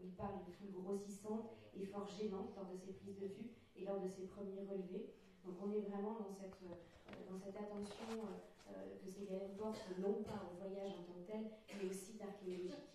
il, 0.03 0.11
parle 0.17 0.43
de 0.47 0.51
foules 0.51 0.73
grossissantes 0.73 1.53
et 1.77 1.85
fort 1.85 2.07
gênantes 2.07 2.55
lors 2.55 2.65
de 2.65 2.75
ses 2.75 2.91
prises 2.93 3.19
de 3.19 3.27
vue 3.27 3.51
et 3.75 3.85
lors 3.85 4.01
de 4.01 4.09
ses 4.09 4.25
premiers 4.25 4.65
relevés. 4.65 5.13
Donc 5.47 5.55
on 5.63 5.71
est 5.71 5.87
vraiment 5.87 6.19
dans 6.19 6.35
cette, 6.35 6.59
dans 6.59 7.39
cette 7.39 7.55
attention 7.55 8.19
que 8.67 9.09
ces 9.09 9.25
galères 9.25 9.55
portent, 9.57 9.79
non 9.97 10.21
pas 10.23 10.43
au 10.51 10.59
voyage 10.59 10.91
en 10.91 11.03
tant 11.07 11.15
que 11.23 11.31
tel, 11.31 11.47
mais 11.71 11.89
aussi 11.89 12.19
d'archéologique. 12.19 12.91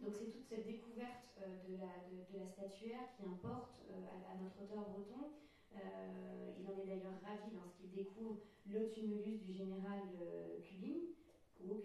Donc 0.00 0.14
c'est 0.14 0.30
toute 0.30 0.46
cette 0.46 0.66
découverte 0.66 1.34
de, 1.66 1.74
la, 1.74 1.90
de, 2.06 2.38
la, 2.38 2.46
statuaire 2.46 3.10
qui 3.16 3.26
importe 3.26 3.82
à, 4.30 4.38
notre 4.38 4.62
auteur 4.62 4.86
breton, 4.88 5.34
euh, 5.74 6.54
il 6.60 6.68
en 6.68 6.78
est 6.78 6.86
d'ailleurs 6.86 7.18
ravi 7.26 7.50
lorsqu'il 7.56 7.90
découvre 7.90 8.38
le 8.66 8.90
tumulus 8.90 9.42
du 9.42 9.52
général 9.52 10.06
euh, 10.22 10.60
Culling, 10.62 11.14
ou 11.64 11.82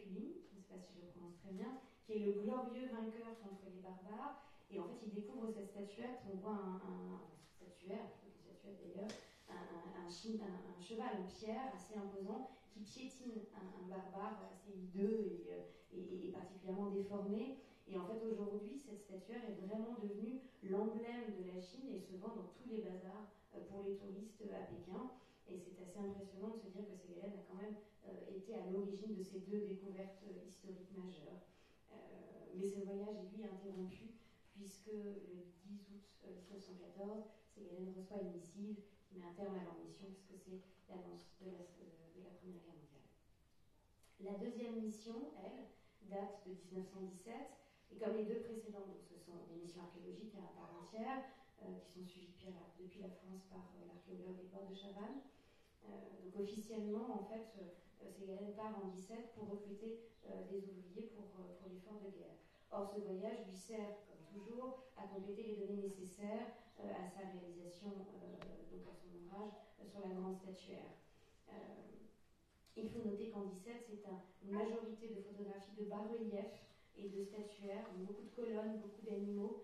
glorieux 2.42 2.90
vainqueur 2.90 3.38
contre 3.42 3.70
les 3.74 3.82
barbares. 3.82 4.42
Et 4.72 4.80
en 4.80 4.84
fait, 4.84 5.02
il 5.06 5.14
découvre 5.14 5.52
cette 5.52 5.70
statuette. 5.70 6.22
On 6.32 6.38
voit 6.38 6.58
un 6.58 7.20
statuaire, 7.56 8.10
plutôt 8.18 8.34
qu'une 8.34 8.54
statuette 8.54 8.80
d'ailleurs, 8.82 9.10
un, 10.10 10.74
un, 10.74 10.82
cheval 10.82 11.22
en 11.22 11.28
pierre 11.30 11.70
assez 11.76 11.94
imposant 11.94 12.50
qui 12.74 12.80
piétine 12.82 13.46
un, 13.54 13.88
barbare 13.88 14.42
assez 14.50 14.74
hideux 14.74 15.22
et, 15.22 15.46
et, 15.94 16.28
et, 16.28 16.32
particulièrement 16.32 16.90
déformé. 16.90 17.58
Et 17.88 17.98
en 17.98 18.06
fait, 18.06 18.18
aujourd'hui, 18.26 18.82
cette 18.82 19.02
statuaire 19.02 19.46
est 19.46 19.66
vraiment 19.66 19.98
devenue 20.02 20.42
l'emblème 20.64 21.38
de 21.38 21.54
la 21.54 21.62
Chine 21.62 21.94
et 21.94 22.00
se 22.00 22.18
vend 22.18 22.34
dans 22.34 22.50
tous 22.58 22.70
les 22.70 22.82
bazars 22.82 23.30
pour 23.70 23.84
les 23.86 23.98
touristes 23.98 24.42
à 24.50 24.66
Pékin. 24.66 25.14
Et 25.46 25.58
c'est 25.58 25.78
assez 25.82 26.00
impressionnant 26.02 26.58
de 26.58 26.60
se 26.62 26.70
dire 26.74 26.90
que 26.90 26.98
Ségalen 26.98 27.38
a 27.38 27.46
quand 27.46 27.62
même 27.62 27.78
euh, 28.10 28.38
été 28.38 28.54
à 28.56 28.66
l'origine 28.70 29.14
de 29.14 29.24
ces 29.24 29.42
deux 29.46 29.66
découvertes 29.66 30.26
euh, 30.26 30.46
historiques 30.46 30.94
majeures. 30.98 31.42
Euh, 31.94 32.54
mais 32.58 32.68
ce 32.68 32.82
voyage 32.82 33.18
est 33.18 33.30
lui 33.38 33.46
interrompu 33.46 34.18
puisque 34.54 34.94
le 34.94 35.46
10 35.66 35.86
août 35.94 36.06
1914, 36.26 37.26
Ségalen 37.54 37.94
reçoit 37.98 38.22
une 38.22 38.34
missive 38.34 38.78
qui 39.10 39.18
met 39.18 39.26
un 39.26 39.34
terme 39.34 39.56
à 39.58 39.64
leur 39.64 39.74
mission 39.74 40.06
puisque 40.14 40.38
c'est 40.38 40.62
l'annonce 40.88 41.34
de 41.42 41.50
la, 41.50 41.58
de 41.58 42.22
la 42.22 42.30
Première 42.30 42.62
Guerre 42.62 42.78
mondiale. 42.78 43.10
La 44.22 44.36
deuxième 44.38 44.78
mission, 44.78 45.34
elle, 45.44 45.66
date 46.02 46.46
de 46.46 46.54
1917 46.70 47.34
et 47.92 47.98
comme 47.98 48.14
les 48.14 48.26
deux 48.26 48.38
précédentes, 48.38 49.02
ce 49.02 49.18
sont 49.18 49.46
des 49.50 49.56
missions 49.56 49.82
archéologiques 49.82 50.36
à 50.38 50.54
part 50.54 50.78
entière, 50.78 51.26
qui 51.60 51.90
sont 51.90 52.04
suivies 52.06 52.30
depuis 52.80 53.00
la 53.02 53.10
France 53.10 53.44
par 53.50 53.76
l'archéologue 53.86 54.40
Edouard 54.40 54.66
de 54.66 54.74
Chavannes. 54.74 55.20
Euh, 55.84 55.90
donc 56.24 56.36
officiellement, 56.36 57.20
en 57.20 57.24
fait, 57.24 57.52
euh, 57.58 58.10
Ségalen 58.10 58.54
part 58.56 58.76
en 58.84 58.88
17 58.88 59.34
pour 59.36 59.50
recruter 59.50 60.00
euh, 60.26 60.48
des 60.48 60.70
ouvriers 60.70 61.12
pour, 61.16 61.26
pour 61.58 61.68
l'effort 61.68 62.00
de 62.00 62.10
guerre. 62.16 62.36
Or, 62.72 62.88
ce 62.88 63.00
voyage 63.02 63.46
lui 63.48 63.56
sert, 63.56 64.06
comme 64.08 64.19
toujours, 64.32 64.86
à 64.98 65.08
compléter 65.08 65.44
les 65.44 65.56
données 65.56 65.82
nécessaires 65.82 66.48
à 66.80 67.06
sa 67.08 67.28
réalisation, 67.28 67.90
donc 67.90 68.08
à 68.16 68.94
son 68.96 69.12
ouvrage 69.16 69.52
sur 69.86 70.00
la 70.00 70.14
grande 70.16 70.36
statuaire. 70.36 70.96
il 72.78 72.88
faut 72.88 73.04
noter 73.04 73.30
qu'en 73.30 73.44
17, 73.44 73.84
c'est 73.88 74.04
une 74.48 74.56
majorité 74.56 75.10
de 75.10 75.22
photographies 75.22 75.76
de 75.78 75.86
bas-reliefs 75.86 76.64
et 76.98 77.10
de 77.10 77.24
statuaires, 77.24 77.92
beaucoup 77.98 78.24
de 78.24 78.36
colonnes, 78.36 78.80
beaucoup 78.80 79.04
d'animaux, 79.06 79.64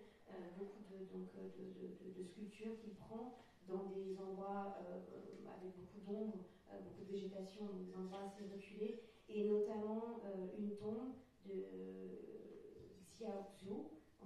beaucoup 0.58 0.82
de, 0.90 1.04
donc, 1.12 1.28
de, 1.32 2.24
sculptures 2.24 2.76
qu'il 2.80 2.94
prend 2.94 3.38
dans 3.68 3.90
des 3.94 4.18
endroits 4.18 4.76
euh, 4.80 5.00
avec 5.48 5.76
beaucoup 5.76 6.00
d'ombre, 6.06 6.44
euh, 6.72 6.80
beaucoup 6.80 7.04
de 7.04 7.12
végétation, 7.12 7.66
des 7.74 7.94
endroits 7.94 8.24
assez 8.26 8.44
reculés, 8.52 9.02
et 9.28 9.48
notamment 9.48 10.20
euh, 10.24 10.58
une 10.58 10.76
tombe 10.76 11.14
de 11.46 11.64
Xiao 13.10 13.44
Zhu 13.58 13.74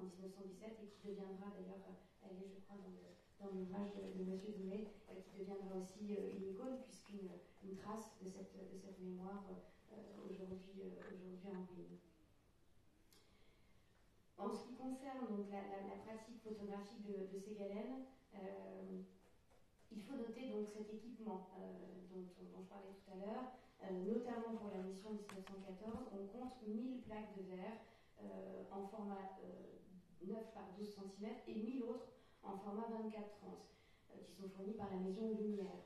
en 0.01 0.09
1917 0.09 0.81
et 0.83 0.89
qui 0.89 1.09
deviendra 1.13 1.53
d'ailleurs, 1.53 1.85
elle 2.25 2.37
est 2.41 2.49
je 2.49 2.61
crois 2.65 2.81
dans 3.41 3.53
l'ouvrage 3.53 3.93
de, 3.97 4.25
M. 4.25 4.37
Zoumé, 4.37 4.89
qui 5.25 5.39
deviendra 5.39 5.77
aussi 5.77 6.17
une 6.17 6.51
icône 6.53 6.81
puisqu'une 6.85 7.29
une 7.63 7.77
trace 7.77 8.17
de 8.23 8.29
cette, 8.29 8.53
mémoire 9.01 9.45
aujourd'hui 10.29 10.83
en 11.49 11.65
ruine. 11.73 11.99
En 14.37 14.49
ce 14.49 14.69
qui 14.69 14.75
concerne 14.75 15.27
donc, 15.29 15.51
la, 15.51 15.97
pratique 16.05 16.41
photographique 16.43 17.05
de, 17.05 17.29
de 17.33 17.39
Ségalen, 17.39 18.05
euh, 18.35 19.03
il 19.93 20.03
faut 20.03 20.17
noter 20.17 20.49
donc 20.49 20.69
cet 20.73 20.93
équipement 20.95 21.51
euh, 21.59 22.01
dont, 22.11 22.25
je 22.25 22.63
parlais 22.69 22.95
tout 22.95 23.11
à 23.13 23.17
l'heure, 23.17 23.53
euh, 23.83 24.05
notamment 24.07 24.57
pour 24.57 24.71
la 24.71 24.83
mission 24.83 25.11
1914, 25.11 26.15
on 26.15 26.27
compte 26.29 26.57
1000 26.67 27.03
plaques 27.03 27.37
de 27.37 27.43
verre 27.57 27.81
euh, 28.23 28.65
en 28.71 28.87
format 28.87 29.37
9 30.27 30.55
par 30.55 30.69
12 30.79 30.89
cm 30.89 31.31
et 31.49 31.55
1000 31.55 31.83
autres 31.85 32.13
en 32.43 32.57
format 32.59 32.89
24-30 33.09 34.25
qui 34.27 34.33
sont 34.33 34.49
fournis 34.49 34.75
par 34.75 34.91
la 34.91 34.99
maison 34.99 35.31
Lumière. 35.39 35.81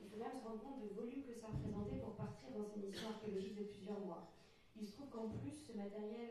il 0.00 0.08
faut 0.08 0.16
même 0.16 0.38
se 0.38 0.44
rendre 0.44 0.62
compte 0.62 0.80
du 0.80 0.94
volume 0.94 1.24
que 1.24 1.34
ça 1.34 1.48
représentait 1.48 1.98
pour 1.98 2.14
partir 2.14 2.50
dans 2.54 2.64
ces 2.64 2.80
missions 2.80 3.08
archéologiques 3.08 3.58
de 3.58 3.64
plusieurs 3.64 4.00
mois. 4.00 4.30
Il 4.76 4.86
se 4.86 4.92
trouve 4.94 5.10
qu'en 5.10 5.28
plus, 5.28 5.52
ce 5.52 5.72
matériel 5.72 6.30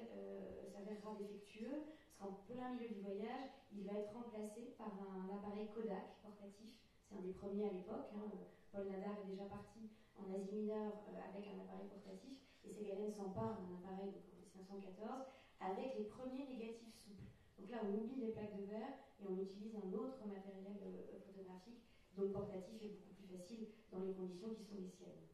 s'avérera 0.72 1.16
défectueux, 1.20 1.92
parce 2.18 2.18
qu'en 2.18 2.40
plein 2.48 2.74
milieu 2.74 2.90
du 2.90 3.02
voyage, 3.02 3.52
il 3.74 3.84
va 3.84 4.00
être 4.00 4.14
remplacé 4.14 4.74
par 4.78 4.94
un 4.96 5.28
appareil 5.36 5.68
Kodak 5.76 6.22
portatif 6.24 6.80
c'est 7.10 7.18
un 7.18 7.22
des 7.22 7.34
premiers 7.34 7.66
à 7.66 7.74
l'époque. 7.74 8.14
Hein. 8.14 8.30
Paul 8.72 8.86
Nadar 8.86 9.18
est 9.26 9.32
déjà 9.34 9.46
parti 9.46 9.90
en 10.14 10.30
Asie 10.30 10.54
mineure 10.54 10.94
euh, 11.10 11.18
avec 11.18 11.50
un 11.50 11.58
appareil 11.58 11.90
portatif 11.90 12.38
et 12.64 12.72
Ségalen 12.72 13.12
s'empare 13.12 13.58
d'un 13.58 13.82
appareil 13.82 14.14
donc, 14.14 14.30
en 14.30 14.62
1914 14.62 15.26
avec 15.60 15.96
les 15.98 16.06
premiers 16.06 16.48
négatifs 16.48 16.96
souples. 17.04 17.28
Donc 17.60 17.70
là, 17.70 17.84
on 17.84 17.94
oublie 17.94 18.16
les 18.16 18.32
plaques 18.32 18.56
de 18.56 18.66
verre 18.66 18.96
et 19.20 19.28
on 19.28 19.38
utilise 19.38 19.76
un 19.76 19.92
autre 19.94 20.24
matériel 20.26 20.80
euh, 20.84 21.20
photographique 21.28 21.84
dont 22.16 22.24
le 22.24 22.32
portatif 22.32 22.82
est 22.82 22.96
beaucoup 22.96 23.14
plus 23.20 23.28
facile 23.28 23.68
dans 23.92 24.00
les 24.00 24.14
conditions 24.14 24.54
qui 24.56 24.64
sont 24.64 24.80
les 24.80 24.88
siennes. 24.88 25.28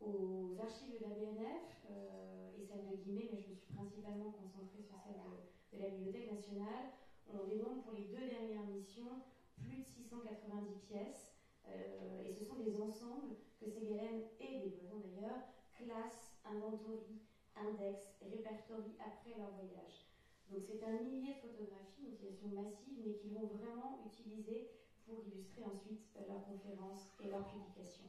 Aux 0.00 0.54
archives 0.58 0.98
de 0.98 1.02
la 1.02 1.14
BNF 1.14 1.86
euh, 1.90 2.58
et 2.58 2.64
celles 2.64 2.86
de 2.86 2.96
Guimet, 3.02 3.30
mais 3.32 3.40
je 3.40 3.50
me 3.50 3.54
suis 3.54 3.72
principalement 3.74 4.30
concentrée 4.30 4.82
sur 4.82 4.98
celle 4.98 5.18
de, 5.18 5.78
la 5.78 5.88
Bibliothèque 5.90 6.30
nationale, 6.30 6.94
on 7.26 7.46
dénombre 7.48 7.82
pour 7.82 7.94
les 7.94 8.04
deux 8.04 8.28
dernières 8.28 8.66
missions 8.66 9.22
plus 9.56 9.78
de 9.78 9.84
690 9.84 10.78
pièces. 10.86 11.32
Euh, 11.68 12.26
et 12.26 12.32
ce 12.32 12.44
sont 12.44 12.56
des 12.56 12.80
ensembles 12.80 13.36
que 13.60 13.70
Ségalen 13.70 14.22
et 14.40 14.58
les 14.58 14.68
voisins 14.70 14.98
d'ailleurs 14.98 15.42
classent, 15.74 16.34
inventorient, 16.44 17.22
indexent, 17.56 18.14
répertorient 18.20 18.96
après 18.98 19.34
leur 19.34 19.50
voyage. 19.50 20.04
Donc 20.48 20.60
c'est 20.62 20.82
un 20.82 20.92
millier 20.92 21.32
de 21.32 21.38
photographies, 21.38 22.02
une 22.02 22.10
utilisation 22.10 22.48
massive, 22.48 22.94
mais 22.98 23.12
qu'ils 23.12 23.30
vont 23.30 23.46
vraiment 23.46 23.98
utiliser 24.04 24.66
pour 25.04 25.22
illustrer 25.24 25.62
ensuite 25.64 26.00
leurs 26.26 26.42
conférences 26.42 27.08
et 27.20 27.28
leurs 27.28 27.44
publications. 27.44 28.04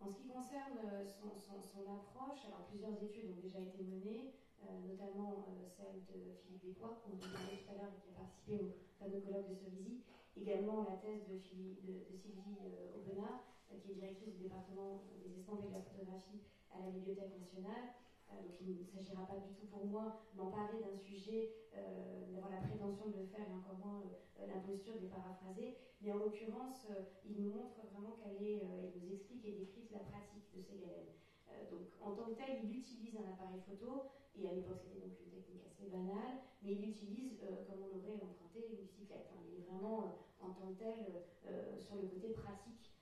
En 0.00 0.08
ce 0.08 0.14
qui 0.14 0.26
concerne 0.26 0.78
euh, 0.84 1.02
son, 1.02 1.88
approche, 1.90 2.44
alors 2.44 2.62
plusieurs 2.62 2.94
études 3.02 3.28
ont 3.28 3.40
déjà 3.40 3.58
été 3.58 3.82
menées. 3.82 4.30
Euh, 4.62 4.80
notamment 4.86 5.44
euh, 5.44 5.64
celle 5.76 6.00
de 6.08 6.32
Philippe 6.40 6.62
Despois, 6.62 6.96
dont 7.04 7.12
on 7.12 7.30
parlait 7.30 7.60
tout 7.60 7.70
à 7.70 7.74
l'heure 7.74 7.92
et 7.92 8.00
qui 8.00 8.08
a 8.08 8.12
participé 8.12 8.56
au 8.56 8.72
fameux 8.98 9.18
colloque 9.20 9.48
de 9.48 9.54
Cerisy, 9.54 10.00
également 10.36 10.82
la 10.82 10.96
thèse 10.96 11.24
de, 11.26 11.34
Sylvie 11.36 12.58
euh, 12.60 12.96
Aubenas, 12.96 13.40
qui 13.80 13.90
est 13.90 13.94
directrice 13.94 14.30
du 14.30 14.38
département 14.38 15.02
des 15.18 15.34
estampes 15.34 15.62
et 15.64 15.68
de 15.68 15.72
la 15.72 15.80
photographie 15.80 16.40
à 16.70 16.78
la 16.78 16.88
Bibliothèque 16.88 17.34
nationale. 17.34 17.88
donc 18.30 18.60
il 18.60 18.78
ne 18.78 18.84
s'agira 18.84 19.26
pas 19.26 19.36
du 19.36 19.50
tout 19.50 19.66
pour 19.66 19.84
moi 19.84 20.14
d'en 20.34 20.46
parler 20.46 20.78
d'un 20.78 20.94
sujet, 20.94 21.50
d'avoir 22.28 22.50
la 22.50 22.60
prétention 22.60 23.06
de 23.06 23.16
le 23.16 23.24
faire 23.24 23.40
et 23.40 23.52
encore 23.52 23.74
moins 23.74 24.02
l'imposture 24.38 24.94
de 24.94 25.00
les 25.00 25.08
paraphraser, 25.08 25.74
mais 26.00 26.12
en 26.12 26.18
l'occurrence, 26.18 26.86
il 27.24 27.34
nous 27.42 27.50
montre 27.50 27.80
vraiment 27.90 28.12
qu'elle 28.12 28.40
est, 28.40 28.62
il 28.94 29.02
nous 29.02 29.12
explique 29.12 29.44
et 29.44 29.52
décrit 29.52 29.88
la 29.90 30.00
pratique 30.00 30.46
de 30.54 30.60
ces 30.60 30.76
galères. 30.76 31.25
Donc 31.68 31.86
en 32.00 32.10
tant 32.10 32.24
que 32.24 32.32
tel, 32.32 32.54
il 32.62 32.72
utilise 32.72 33.16
un 33.16 33.26
appareil 33.26 33.58
photo 33.58 34.02
et 34.36 34.46
à 34.46 34.50
l'époque, 34.50 34.76
c'était 34.78 34.98
donc 34.98 35.18
une 35.18 35.28
technique 35.28 35.62
assez 35.64 35.86
banale, 35.86 36.36
mais 36.60 36.72
il 36.72 36.84
utilise, 36.84 37.40
euh, 37.42 37.60
comme 37.64 37.80
on 37.80 37.94
aurait 37.96 38.18
emprunté 38.20 38.60
une 38.60 38.74
bicyclette. 38.74 39.24
Hein. 39.30 39.40
Il 39.46 39.54
est 39.54 39.60
vraiment, 39.60 40.02
euh, 40.02 40.44
en 40.44 40.50
tant 40.50 40.66
que 40.68 40.76
tel, 40.78 41.22
euh, 41.46 41.78
sur 41.78 41.96
le 41.96 42.04
côté 42.04 42.30
pratique. 42.30 42.92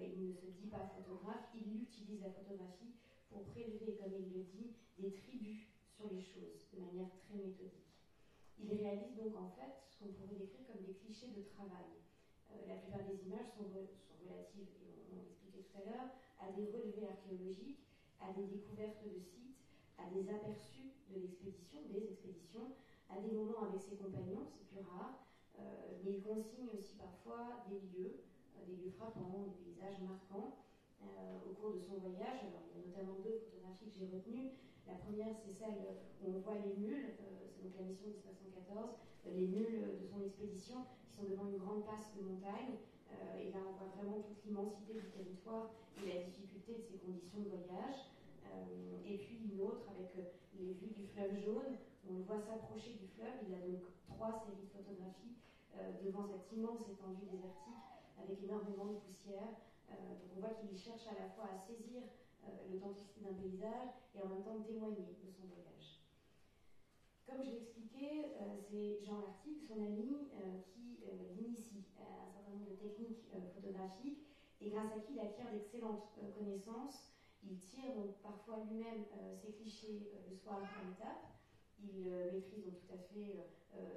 il 0.00 0.28
ne 0.28 0.32
se 0.32 0.46
dit 0.46 0.66
pas 0.66 0.84
photographe, 0.84 1.42
il 1.52 1.74
utilise 1.74 2.20
la 2.20 2.30
photographie 2.30 2.94
pour 3.28 3.42
prélever, 3.42 3.92
comme 3.94 4.14
il 4.14 4.32
le 4.32 4.42
dit, 4.42 4.70
des 4.98 5.10
tribus 5.10 5.66
sur 5.88 6.08
les 6.08 6.20
choses, 6.20 6.68
de 6.72 6.78
manière 6.78 7.10
très 7.26 7.34
méthodique. 7.34 7.90
Il 8.56 8.72
réalise 8.72 9.16
donc 9.16 9.34
en 9.36 9.48
fait 9.48 9.82
ce 9.88 9.98
qu'on 9.98 10.12
pourrait 10.12 10.36
décrire 10.36 10.64
comme 10.66 10.82
des 10.84 10.94
clichés 10.94 11.30
de 11.30 11.42
travail. 11.42 11.90
la 12.66 12.76
plupart 12.76 13.04
des 13.04 13.18
images 13.26 13.50
sont, 13.50 13.66
sont 13.66 14.16
relatives, 14.22 14.68
et 14.78 14.86
on, 15.10 15.18
on 15.18 15.22
l'expliquait 15.22 15.62
tout 15.66 15.76
à 15.78 15.84
l'heure, 15.84 16.08
à 16.38 16.48
des 16.48 16.66
relevés 16.66 17.04
archéologiques, 17.04 17.84
à 18.20 18.30
des 18.30 18.44
découvertes 18.44 19.04
de 19.04 19.18
sites 19.18 19.58
à 19.98 20.06
des 20.06 20.30
aperçus 20.30 20.88
de 21.08 21.16
l'expédition, 21.16 21.78
des 21.90 22.06
expéditions, 22.06 22.70
à 23.08 23.18
des 23.18 23.30
moments 23.30 23.60
avec 23.60 23.80
ses 23.80 23.94
compagnons, 23.94 24.44
c'est 24.44 24.62
plus 24.62 24.78
rare, 24.78 25.12
euh, 25.58 25.92
mais 26.02 26.12
il 26.12 26.20
consigne 26.20 26.70
aussi 26.70 26.94
parfois 26.94 27.56
des 27.66 27.78
lieux, 27.78 28.14
euh, 28.56 28.62
des 28.62 28.74
lieux 28.74 28.86
frappants, 28.86 29.42
des 29.42 29.54
paysages 29.54 29.98
marquants 30.00 30.50
euh, 31.02 31.36
au 31.44 31.50
cours 31.50 31.70
de 31.70 31.78
son 31.78 31.96
voyage. 31.96 32.42
Alors, 32.44 32.62
il 32.68 32.72
y 32.72 32.76
a 32.76 32.80
notamment 32.80 33.16
deux 33.16 33.34
photographies 33.34 33.88
que 33.88 33.94
j'ai 33.94 34.04
retenues. 34.04 34.48
La 34.86 34.94
première, 34.94 35.34
c'est 35.34 35.50
celle 35.50 35.76
où 36.20 36.28
on 36.28 36.36
voit 36.36 36.54
les 36.54 36.70
mules, 36.70 37.10
c'est 37.46 37.60
donc 37.60 37.74
la 37.74 37.82
mission 37.82 38.06
de 38.06 38.12
1914, 38.12 38.90
les 39.26 39.44
mules 39.44 39.94
de 39.98 40.02
son 40.04 40.18
expédition 40.18 40.82
qui 41.02 41.12
sont 41.12 41.24
devant 41.24 41.44
une 41.44 41.56
grande 41.56 41.82
passe 41.82 42.10
de 42.14 42.22
montagne. 42.22 42.74
Et 43.38 43.50
là, 43.50 43.58
on 43.66 43.72
voit 43.72 43.92
vraiment 43.96 44.20
toute 44.20 44.44
l'immensité 44.44 44.94
du 44.94 45.08
territoire 45.08 45.70
et 46.04 46.14
la 46.14 46.20
difficulté 46.22 46.74
de 46.74 46.82
ses 46.82 46.98
conditions 46.98 47.40
de 47.40 47.48
voyage. 47.48 48.10
Euh, 48.52 49.06
et 49.06 49.18
puis 49.18 49.38
une 49.52 49.60
autre 49.60 49.84
avec 49.90 50.12
euh, 50.16 50.32
les 50.58 50.72
vues 50.74 50.94
du 50.94 51.06
fleuve 51.06 51.36
jaune. 51.44 51.76
On 52.08 52.14
le 52.14 52.22
voit 52.22 52.40
s'approcher 52.40 52.94
du 52.94 53.06
fleuve. 53.16 53.44
Il 53.46 53.54
a 53.54 53.60
donc 53.60 53.84
trois 54.08 54.32
séries 54.32 54.64
de 54.64 54.72
photographies 54.72 55.36
euh, 55.76 55.92
devant 56.04 56.24
cette 56.26 56.50
immense 56.52 56.80
étendue 56.88 57.26
désertique 57.28 57.84
avec 58.18 58.42
énormément 58.42 58.86
de 58.86 58.98
poussière. 59.06 59.54
donc 59.88 60.28
on 60.36 60.40
voit 60.40 60.54
qu'il 60.58 60.76
cherche 60.76 61.06
à 61.06 61.14
la 61.14 61.28
fois 61.30 61.46
à 61.54 61.58
saisir 61.58 62.02
l'authenticité 62.68 63.20
d'un 63.20 63.34
paysage 63.34 63.94
et 64.14 64.22
en 64.22 64.28
même 64.28 64.42
temps 64.42 64.58
témoigner 64.60 65.14
de 65.22 65.30
son 65.30 65.46
voyage. 65.46 65.97
Comme 67.28 67.42
je 67.42 67.50
l'ai 67.50 67.56
expliqué, 67.56 68.24
c'est 68.70 68.96
Jean 69.02 69.18
Lartigue, 69.18 69.60
son 69.60 69.78
ami, 69.80 70.24
qui 70.62 70.98
l'initie 71.34 71.84
à 71.98 72.22
un 72.24 72.28
certain 72.30 72.48
nombre 72.52 72.64
de 72.64 72.72
techniques 72.72 73.26
photographiques 73.52 74.24
et 74.62 74.66
grâce 74.66 74.90
à 74.90 74.96
qui 74.96 75.12
il 75.12 75.18
acquiert 75.20 75.46
d'excellentes 75.50 76.18
connaissances. 76.32 77.04
Il 77.42 77.54
tire 77.58 77.90
donc 77.90 78.08
parfois 78.22 78.56
lui-même 78.56 79.02
ses 79.34 79.50
clichés 79.50 80.08
le 80.24 80.32
soir 80.32 80.62
à 80.78 80.80
l'étape. 80.80 81.26
Il 81.80 82.08
maîtrise 82.30 82.62
donc 82.62 82.74
tout 82.78 82.90
à 82.90 82.96
fait 82.96 83.44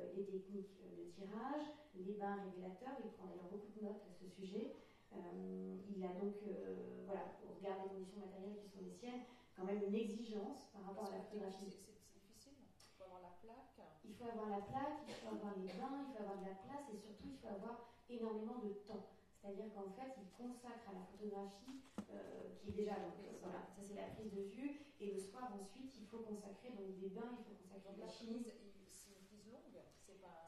les 0.09 0.23
techniques 0.23 0.81
de 0.97 1.05
tirage, 1.05 1.71
les 1.93 2.11
bains 2.11 2.35
révélateurs. 2.35 2.93
Il 2.99 3.07
prend 3.07 3.23
d'ailleurs 3.23 3.47
beaucoup 3.47 3.69
de 3.69 3.79
notes 3.79 4.03
à 4.03 4.11
ce 4.11 4.25
sujet. 4.25 4.69
Euh, 5.13 5.75
il 5.85 6.01
a 6.03 6.11
donc, 6.11 6.41
euh, 6.41 7.01
voilà, 7.05 7.27
au 7.41 7.49
regard 7.49 7.75
des 7.75 7.83
conditions 7.85 8.17
matérielles 8.17 8.55
qui 8.55 8.67
sont 8.67 8.79
les 8.79 8.89
siennes, 8.89 9.19
quand 9.53 9.63
même 9.63 9.81
une 9.81 9.93
exigence 9.93 10.65
par 10.71 10.83
rapport 10.83 11.05
à 11.05 11.09
la 11.09 11.19
photographie. 11.19 11.69
C'est 11.69 12.19
difficile, 12.19 12.53
il 12.57 12.95
faut 12.95 13.03
avoir 13.03 13.19
la 13.19 13.29
plaque. 13.41 13.81
Il 14.03 14.10
faut 14.21 14.29
avoir 14.29 14.49
la 14.53 14.61
plaque, 14.61 15.01
il 15.09 15.17
faut 15.17 15.33
avoir 15.33 15.57
les 15.57 15.73
bains, 15.73 16.05
il 16.05 16.13
faut 16.13 16.21
avoir 16.21 16.37
de 16.37 16.45
la 16.45 16.57
place 16.61 16.85
et 16.93 16.97
surtout 17.01 17.33
il 17.33 17.37
faut 17.41 17.49
avoir 17.49 17.89
énormément 18.05 18.61
de 18.61 18.69
temps. 18.85 19.09
C'est-à-dire 19.41 19.73
qu'en 19.73 19.89
fait, 19.97 20.13
il 20.21 20.29
consacre 20.37 20.85
à 20.85 20.93
la 20.93 21.01
photographie, 21.09 21.81
euh, 22.13 22.53
qui 22.61 22.69
est 22.69 22.77
déjà, 22.77 23.01
donc, 23.01 23.17
voilà, 23.41 23.65
ça 23.73 23.81
c'est 23.81 23.97
la 23.97 24.13
prise 24.13 24.29
de 24.29 24.45
vue, 24.53 24.77
et 25.01 25.09
le 25.09 25.17
soir 25.17 25.49
ensuite, 25.57 25.97
il 25.97 26.05
faut 26.05 26.21
consacrer 26.21 26.69
donc 26.77 26.93
des 27.01 27.09
bains, 27.09 27.33
il 27.33 27.41
faut 27.49 27.57
consacrer 27.57 27.97
de 27.97 28.01
la 28.05 28.07
chimie. 28.07 28.45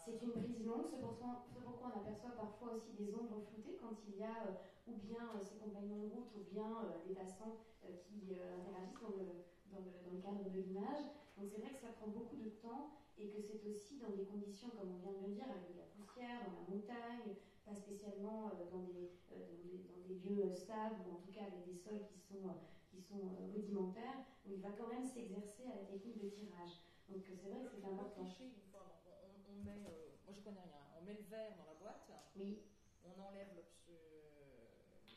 C'est 0.06 0.22
une 0.22 0.34
prise 0.34 0.62
longue, 0.65 0.86
c'est 0.86 1.00
pourquoi, 1.00 1.48
pourquoi, 1.63 1.89
on 1.96 1.98
aperçoit 1.98 2.36
parfois 2.36 2.74
aussi 2.75 2.94
des 2.94 3.15
ombres 3.15 3.42
floutées 3.50 3.80
quand 3.82 3.96
il 4.06 4.20
y 4.20 4.24
a 4.24 4.36
euh, 4.46 4.92
ou 4.92 5.00
bien 5.00 5.24
euh, 5.34 5.42
ses 5.42 5.56
compagnons 5.58 5.98
de 5.98 6.12
route 6.12 6.30
ou 6.36 6.44
bien 6.51 6.70
des 7.08 7.15
passants 7.15 7.58
qui 8.06 8.36
interagissent 8.36 9.00
dans 9.01 9.15
le, 9.15 9.48
dans, 9.72 9.80
le, 9.80 9.96
dans 10.03 10.12
le, 10.12 10.20
cadre 10.20 10.44
de 10.51 10.60
l'image. 10.60 11.08
Donc 11.38 11.50
c'est 11.50 11.60
vrai 11.60 11.72
que 11.74 11.80
ça 11.80 11.92
prend 11.98 12.08
beaucoup 12.08 12.38
de 12.38 12.50
temps 12.62 12.98
et 13.18 13.30
que 13.30 13.42
c'est 13.42 13.62
aussi 13.66 13.98
dans 13.98 14.10
des 14.10 14.25
conditions, 14.25 14.70
comme 14.70 14.94
on 14.94 15.00
vient 15.00 15.13
de 15.13 15.28
le 15.28 15.34
dire, 15.34 15.50
avec 15.50 15.74
de 15.74 15.78
la 15.78 15.86
poussière, 15.96 16.46
dans 16.46 16.62
la 16.62 16.68
montagne, 16.70 17.36
pas 17.66 17.75
spécialement 17.75 18.52
dans 18.72 18.84
des, 18.86 19.10
dans 19.30 19.48
des, 19.63 19.82
dans 19.90 20.02
des 20.08 20.20
lieux 20.20 20.54
stables 20.54 21.02
ou 21.08 21.16
en 21.16 21.20
tout 21.20 21.32
cas 21.32 21.46
avec 21.46 21.66
des 21.66 21.75
sols 21.75 22.06
qui 22.06 22.20
sont, 22.20 22.44
qui 22.90 23.00
sont 23.00 23.50
rudimentaires, 23.54 24.25
où 24.46 24.54
il 24.54 24.62
va 24.62 24.72
quand 24.72 24.88
même 24.88 25.06
s'exercer 25.06 25.66
à 25.66 25.75
la 25.75 25.86
technique 25.86 26.22
de 26.22 26.30
tirage. 26.30 26.82
Donc 27.10 27.22
c'est 27.22 27.36
vrai 27.42 27.63
que 27.66 27.70
c'est 27.70 27.86
important 27.86 28.25
on 29.54 29.63
met, 29.63 29.86
euh, 29.86 30.10
moi 30.25 30.34
je 30.34 30.42
connais 30.42 30.62
rien, 30.62 30.82
on 30.98 31.06
met 31.06 31.13
le 31.13 31.24
verre 31.30 31.56
dans 31.58 31.66
la 31.66 31.74
boîte. 31.80 32.12
Oui. 32.36 32.63
On 33.06 33.22
enlève 33.22 33.48
le. 33.56 33.63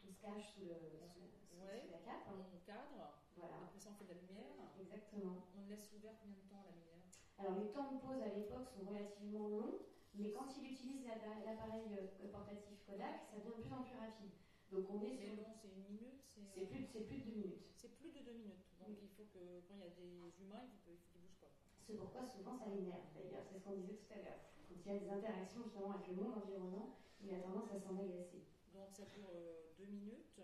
on 0.06 0.12
se 0.12 0.20
cache 0.20 0.54
sous, 0.54 0.64
le, 0.64 0.74
sous, 1.08 1.56
la 1.90 1.98
cape. 1.98 2.26
On 2.28 2.66
cadre. 2.66 3.25
Voilà. 3.36 3.56
Après 3.62 3.78
ça, 3.78 3.90
on 3.92 3.94
fait 3.94 4.04
de 4.04 4.14
la 4.14 4.20
lumière. 4.20 4.56
Exactement. 4.80 5.44
On 5.56 5.68
laisse 5.68 5.92
ouvert 5.92 6.14
combien 6.20 6.40
de 6.40 6.48
temps 6.48 6.62
la 6.64 6.72
lumière? 6.72 7.04
Alors 7.38 7.54
les 7.60 7.68
temps 7.68 7.92
de 7.92 7.98
pause 8.00 8.20
à 8.22 8.32
l'époque 8.32 8.68
sont 8.68 8.84
relativement 8.88 9.48
longs, 9.48 9.84
mais 10.14 10.32
quand 10.32 10.48
il 10.56 10.72
utilise 10.72 11.04
l'appareil 11.04 11.84
euh, 11.92 12.32
portatif 12.32 12.80
Kodak, 12.86 13.28
ça 13.28 13.36
devient 13.36 13.52
de 13.56 13.62
plus 13.62 13.72
en 13.72 13.82
plus 13.84 13.96
rapide. 13.96 14.32
Donc 14.72 14.88
on 14.88 15.02
est 15.04 15.14
sur. 15.14 15.36
long, 15.36 15.52
c'est 15.52 15.68
une 15.68 15.84
minute 15.84 16.24
C'est 16.24 16.64
plus, 16.64 16.88
plus 16.88 17.20
de 17.20 17.28
deux 17.28 17.36
minutes. 17.36 17.68
C'est 17.76 17.92
plus 17.94 18.10
de 18.10 18.20
deux 18.24 18.32
minutes. 18.32 18.64
Donc 18.80 18.96
il 19.02 19.08
faut 19.08 19.28
que 19.28 19.60
quand 19.68 19.74
il 19.76 19.84
y 19.84 19.86
a 19.86 19.92
des 19.92 20.32
humains, 20.40 20.64
il 20.64 20.78
faut 20.80 20.96
qu'ils 21.12 21.20
bougent 21.20 21.38
pas. 21.40 21.52
C'est 21.84 21.94
pourquoi 21.94 22.24
souvent 22.24 22.56
ça 22.56 22.66
l'énerve 22.66 23.04
d'ailleurs, 23.14 23.44
c'est 23.44 23.58
ce 23.58 23.62
qu'on 23.62 23.76
disait 23.76 24.00
tout 24.00 24.12
à 24.12 24.16
l'heure. 24.16 24.40
Quand 24.66 24.74
il 24.84 24.92
y 24.92 24.96
a 24.96 24.98
des 24.98 25.10
interactions 25.10 25.62
justement 25.62 25.92
avec 25.92 26.08
le 26.08 26.14
monde 26.14 26.34
environnant, 26.34 26.96
il 27.20 27.32
a 27.32 27.38
tendance 27.38 27.70
à 27.70 27.78
s'en 27.78 27.96
agacer. 27.96 28.42
Donc 28.72 28.90
ça 28.90 29.04
dure 29.04 29.28
euh, 29.28 29.70
deux 29.78 29.86
minutes. 29.86 30.40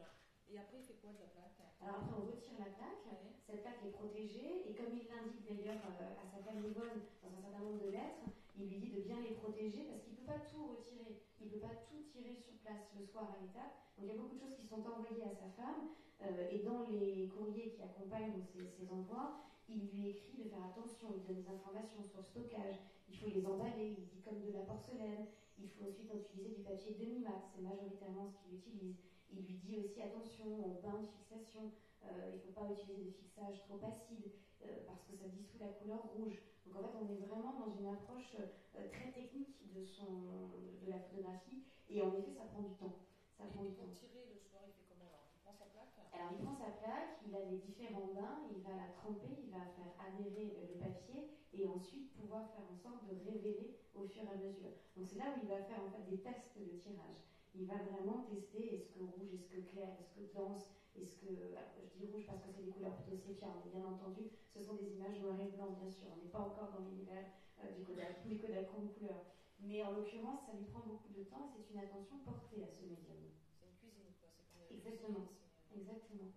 Et 0.52 0.58
après, 0.60 0.76
il 0.76 0.84
fait 0.84 1.00
quoi 1.00 1.08
de 1.16 1.16
la 1.16 1.32
plaque? 1.32 1.56
Alors 1.80 2.04
après, 2.04 2.12
on 2.12 2.28
retire 2.28 2.60
la 2.60 2.68
plaque. 2.76 3.08
Cette 3.48 3.64
plaque 3.64 3.80
est 3.88 3.96
protégée. 3.96 4.68
Et 4.68 4.76
comme 4.76 4.92
il 4.92 5.08
l'indique 5.08 5.48
d'ailleurs 5.48 5.80
euh, 5.96 6.20
à 6.20 6.28
sa 6.28 6.44
femme 6.44 6.60
Yvonne 6.60 7.08
dans 7.24 7.32
un 7.32 7.40
certain 7.40 7.64
nombre 7.64 7.80
de 7.80 7.88
lettres, 7.88 8.20
il 8.60 8.68
lui 8.68 8.76
dit 8.76 8.92
de 8.92 9.00
bien 9.00 9.16
les 9.24 9.32
protéger 9.32 9.88
parce 9.88 10.04
qu'il 10.04 10.12
ne 10.12 10.18
peut 10.20 10.28
pas 10.28 10.44
tout 10.44 10.76
retirer. 10.76 11.24
Il 11.40 11.48
ne 11.48 11.52
peut 11.56 11.64
pas 11.64 11.72
tout 11.88 12.04
tirer 12.04 12.36
sur 12.36 12.52
place 12.60 12.92
le 12.92 13.00
soir 13.00 13.32
à 13.32 13.40
l'étape. 13.40 13.72
Donc 13.96 14.04
il 14.04 14.12
y 14.12 14.12
a 14.12 14.20
beaucoup 14.20 14.36
de 14.36 14.44
choses 14.44 14.52
qui 14.60 14.68
sont 14.68 14.84
envoyées 14.84 15.24
à 15.24 15.32
sa 15.32 15.48
femme. 15.56 15.96
Euh, 16.20 16.52
et 16.52 16.60
dans 16.60 16.84
les 16.84 17.32
courriers 17.32 17.72
qui 17.72 17.80
accompagnent 17.80 18.44
ces, 18.52 18.68
ces 18.68 18.92
envois, 18.92 19.40
il 19.72 19.88
lui 19.88 20.12
écrit 20.12 20.36
de 20.36 20.44
faire 20.52 20.68
attention, 20.68 21.16
il 21.16 21.24
donne 21.24 21.40
des 21.42 21.48
informations 21.48 22.04
sur 22.04 22.20
le 22.20 22.28
stockage, 22.28 22.76
il 23.08 23.16
faut 23.16 23.26
les 23.26 23.44
emballer, 23.46 23.96
il 23.96 24.04
dit 24.06 24.20
comme 24.20 24.44
de 24.44 24.52
la 24.52 24.68
porcelaine, 24.68 25.26
il 25.58 25.66
faut 25.70 25.88
ensuite 25.88 26.12
utiliser 26.12 26.56
du 26.56 26.62
papier 26.62 26.94
demi-mat, 26.94 27.48
c'est 27.50 27.62
majoritairement 27.62 28.28
ce 28.28 28.36
qu'il 28.38 28.54
utilise. 28.54 28.96
Il 29.32 29.44
lui 29.46 29.56
dit 29.56 29.76
aussi 29.76 30.02
attention 30.02 30.46
au 30.46 30.74
bain 30.74 30.98
de 30.98 31.06
fixation, 31.06 31.70
euh, 32.04 32.28
il 32.28 32.34
ne 32.34 32.38
faut 32.38 32.50
pas 32.50 32.68
utiliser 32.68 32.96
des 33.04 33.08
fixages 33.08 33.60
trop 33.60 33.78
acides 33.82 34.30
euh, 34.62 34.78
parce 34.86 35.02
que 35.02 35.14
ça 35.14 35.26
dissout 35.26 35.58
la 35.58 35.68
couleur 35.68 36.02
rouge. 36.02 36.42
Donc 36.66 36.76
en 36.76 36.82
fait, 36.82 36.94
on 36.94 37.08
est 37.08 37.16
vraiment 37.16 37.52
dans 37.52 37.70
une 37.70 37.86
approche 37.86 38.36
euh, 38.38 38.88
très 38.90 39.10
technique 39.10 39.56
de, 39.72 39.82
son, 39.82 40.50
de 40.82 40.86
la 40.86 40.98
photographie 40.98 41.62
et 41.88 42.02
en 42.02 42.12
effet, 42.12 42.30
ça 42.30 42.44
prend 42.44 42.60
du 42.60 42.74
temps. 42.74 42.94
Ça 43.38 43.46
prend 43.46 43.62
du 43.62 43.72
temps. 43.72 43.88
Tirer 43.88 44.26
le 44.28 44.36
soir, 44.36 44.62
il 44.66 44.72
fait 44.72 44.84
comment 44.88 45.08
alors? 45.08 45.24
Il 45.34 45.40
prend 45.40 45.54
sa 45.54 45.64
plaque? 45.64 45.96
Alors 46.12 46.28
il 46.32 46.44
prend 46.44 46.54
sa 46.54 46.70
plaque, 46.76 47.16
il 47.26 47.34
a 47.34 47.40
les 47.48 47.56
différents 47.56 48.12
bains, 48.12 48.44
il 48.52 48.60
va 48.60 48.76
la 48.76 48.92
tremper, 48.92 49.32
il 49.42 49.50
va 49.50 49.64
faire 49.72 49.96
adhérer 49.98 50.52
le 50.68 50.78
papier 50.78 51.30
et 51.54 51.66
ensuite 51.66 52.12
pouvoir 52.12 52.50
faire 52.52 52.64
en 52.70 52.76
sorte 52.76 53.04
de 53.08 53.16
révéler 53.24 53.78
au 53.94 54.04
fur 54.04 54.24
et 54.24 54.28
à 54.28 54.36
mesure. 54.36 54.72
Donc 54.96 55.06
c'est 55.08 55.18
là 55.18 55.32
où 55.34 55.40
il 55.42 55.48
va 55.48 55.62
faire 55.62 55.80
en 55.82 55.90
fait 55.90 56.04
des 56.08 56.20
tests 56.20 56.58
de 56.58 56.76
tirage. 56.76 57.31
Il 57.54 57.66
va 57.66 57.76
vraiment 57.76 58.24
tester 58.30 58.74
est-ce 58.74 58.88
que 58.88 59.00
rouge, 59.00 59.32
est-ce 59.34 59.46
que 59.46 59.58
clair, 59.58 59.88
est-ce 60.00 60.10
que 60.10 60.20
dense, 60.34 60.72
est-ce 60.94 61.16
que. 61.16 61.26
je 61.26 61.98
dis 61.98 62.06
rouge 62.06 62.24
parce 62.26 62.40
que 62.40 62.50
c'est 62.50 62.62
des 62.62 62.70
couleurs 62.70 62.94
plutôt 62.94 63.16
sépias, 63.16 63.52
mais 63.64 63.70
bien 63.70 63.84
entendu, 63.84 64.24
ce 64.48 64.62
sont 64.62 64.74
des 64.74 64.94
images 64.94 65.20
noir 65.20 65.38
et 65.40 65.48
blanc, 65.48 65.70
bien 65.78 65.88
sûr. 65.90 66.06
On 66.12 66.16
n'est 66.16 66.30
pas 66.30 66.40
encore 66.40 66.70
dans 66.70 66.80
l'univers 66.80 67.24
euh, 67.60 67.70
du 67.72 67.82
Kodak, 67.82 68.26
du 68.26 68.38
Kodak 68.38 68.72
en 68.72 68.86
couleur. 68.86 69.20
Mais 69.60 69.82
en 69.82 69.92
l'occurrence, 69.92 70.40
ça 70.46 70.52
lui 70.52 70.64
prend 70.64 70.80
beaucoup 70.80 71.12
de 71.12 71.22
temps 71.22 71.52
et 71.54 71.60
c'est 71.60 71.72
une 71.72 71.78
attention 71.78 72.16
portée 72.24 72.64
à 72.64 72.68
ce 72.68 72.82
médium. 72.82 73.16
C'est 73.52 73.66
une 73.66 73.72
cuisine, 73.74 74.10
quoi. 74.18 74.30
Exactement. 74.70 75.28
Exactement. 75.74 76.28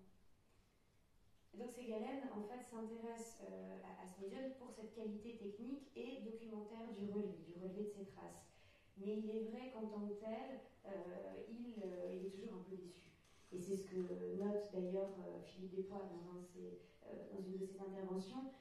donc 1.53 1.71
ces 1.71 1.85
galènes, 1.85 2.29
en 2.31 2.41
fait, 2.43 2.63
s'intéressent 2.69 3.41
euh, 3.41 3.79
à, 3.99 4.05
ce 4.05 4.21
médium 4.21 4.43
pour 4.59 4.71
cette 4.71 4.93
qualité 4.93 5.35
technique 5.35 5.91
et 5.95 6.21
documentaire 6.23 6.87
du 6.91 7.05
relevé, 7.11 7.43
du 7.47 7.55
relevé 7.55 7.83
de 7.83 7.89
ses 7.89 8.05
traces. 8.05 8.54
Mais 8.97 9.17
il 9.17 9.29
est 9.29 9.43
vrai 9.43 9.71
qu'en 9.73 9.87
tant 9.87 10.07
que 10.07 10.13
tel, 10.13 10.61
euh, 10.85 11.43
il, 11.49 11.81
euh, 11.83 12.13
il, 12.13 12.27
est 12.27 12.29
toujours 12.29 12.53
un 12.53 12.69
peu 12.69 12.75
déçu. 12.77 13.09
Et 13.51 13.59
c'est 13.59 13.75
ce 13.75 13.87
que 13.87 13.97
note 14.37 14.71
d'ailleurs 14.73 15.11
Philippe 15.45 15.75
Despois 15.75 15.99
dans, 15.99 16.41
une 17.39 17.57
de 17.57 17.65
ses 17.65 17.79
interventions. 17.79 18.51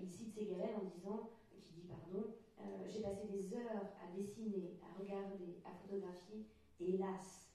il 0.00 0.08
cite 0.08 0.32
ces 0.34 0.46
galènes 0.46 0.76
en 0.76 0.84
disant, 0.84 1.30
qui 1.60 1.72
dit 1.72 1.88
pardon, 1.88 2.34
j'ai 2.86 3.00
passé 3.00 3.26
des 3.28 3.54
heures 3.54 3.90
à 4.02 4.14
dessiner, 4.16 4.78
à 4.82 4.98
regarder, 4.98 5.60
à 5.64 5.72
photographier, 5.74 6.46
hélas, 6.80 7.46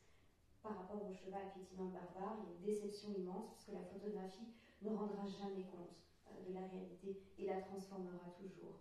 par 0.62 0.78
rapport 0.78 1.10
au 1.10 1.14
cheval 1.14 1.52
piétinant 1.54 1.90
barbare, 1.90 2.38
il 2.42 2.50
y 2.50 2.54
a 2.54 2.58
une 2.58 2.66
déception 2.66 3.10
immense 3.18 3.50
puisque 3.50 3.74
la 3.74 3.84
photographie 3.84 4.54
ne 4.82 4.90
rendra 4.90 5.26
jamais 5.26 5.64
compte 5.64 5.98
euh, 6.28 6.48
de 6.48 6.54
la 6.54 6.68
réalité 6.68 7.18
et 7.38 7.46
la 7.46 7.62
transformera 7.62 8.30
toujours. 8.38 8.78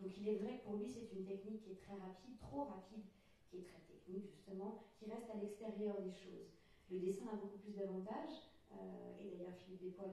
Donc 0.00 0.16
il 0.16 0.26
est 0.26 0.34
vrai 0.34 0.54
que 0.54 0.62
pour 0.64 0.74
lui 0.74 0.88
c'est 0.88 1.10
une 1.12 1.22
technique 1.24 1.60
qui 1.60 1.70
est 1.70 1.74
très 1.74 1.94
rapide, 1.94 2.36
trop 2.38 2.62
rapide, 2.62 3.04
qui 3.48 3.56
est 3.56 3.62
très 3.62 3.80
technique 3.80 4.26
justement, 4.26 4.74
qui 4.94 5.06
reste 5.06 5.28
à 5.30 5.34
l'extérieur 5.34 6.00
des 6.00 6.10
choses. 6.10 6.50
Le 6.90 6.98
dessin 6.98 7.28
a 7.28 7.34
beaucoup 7.34 7.58
plus 7.58 7.72
d'avantages, 7.72 8.42
euh, 8.72 9.10
et 9.18 9.26
d'ailleurs 9.26 9.54
Philippe 9.54 9.80
Despois 9.80 10.06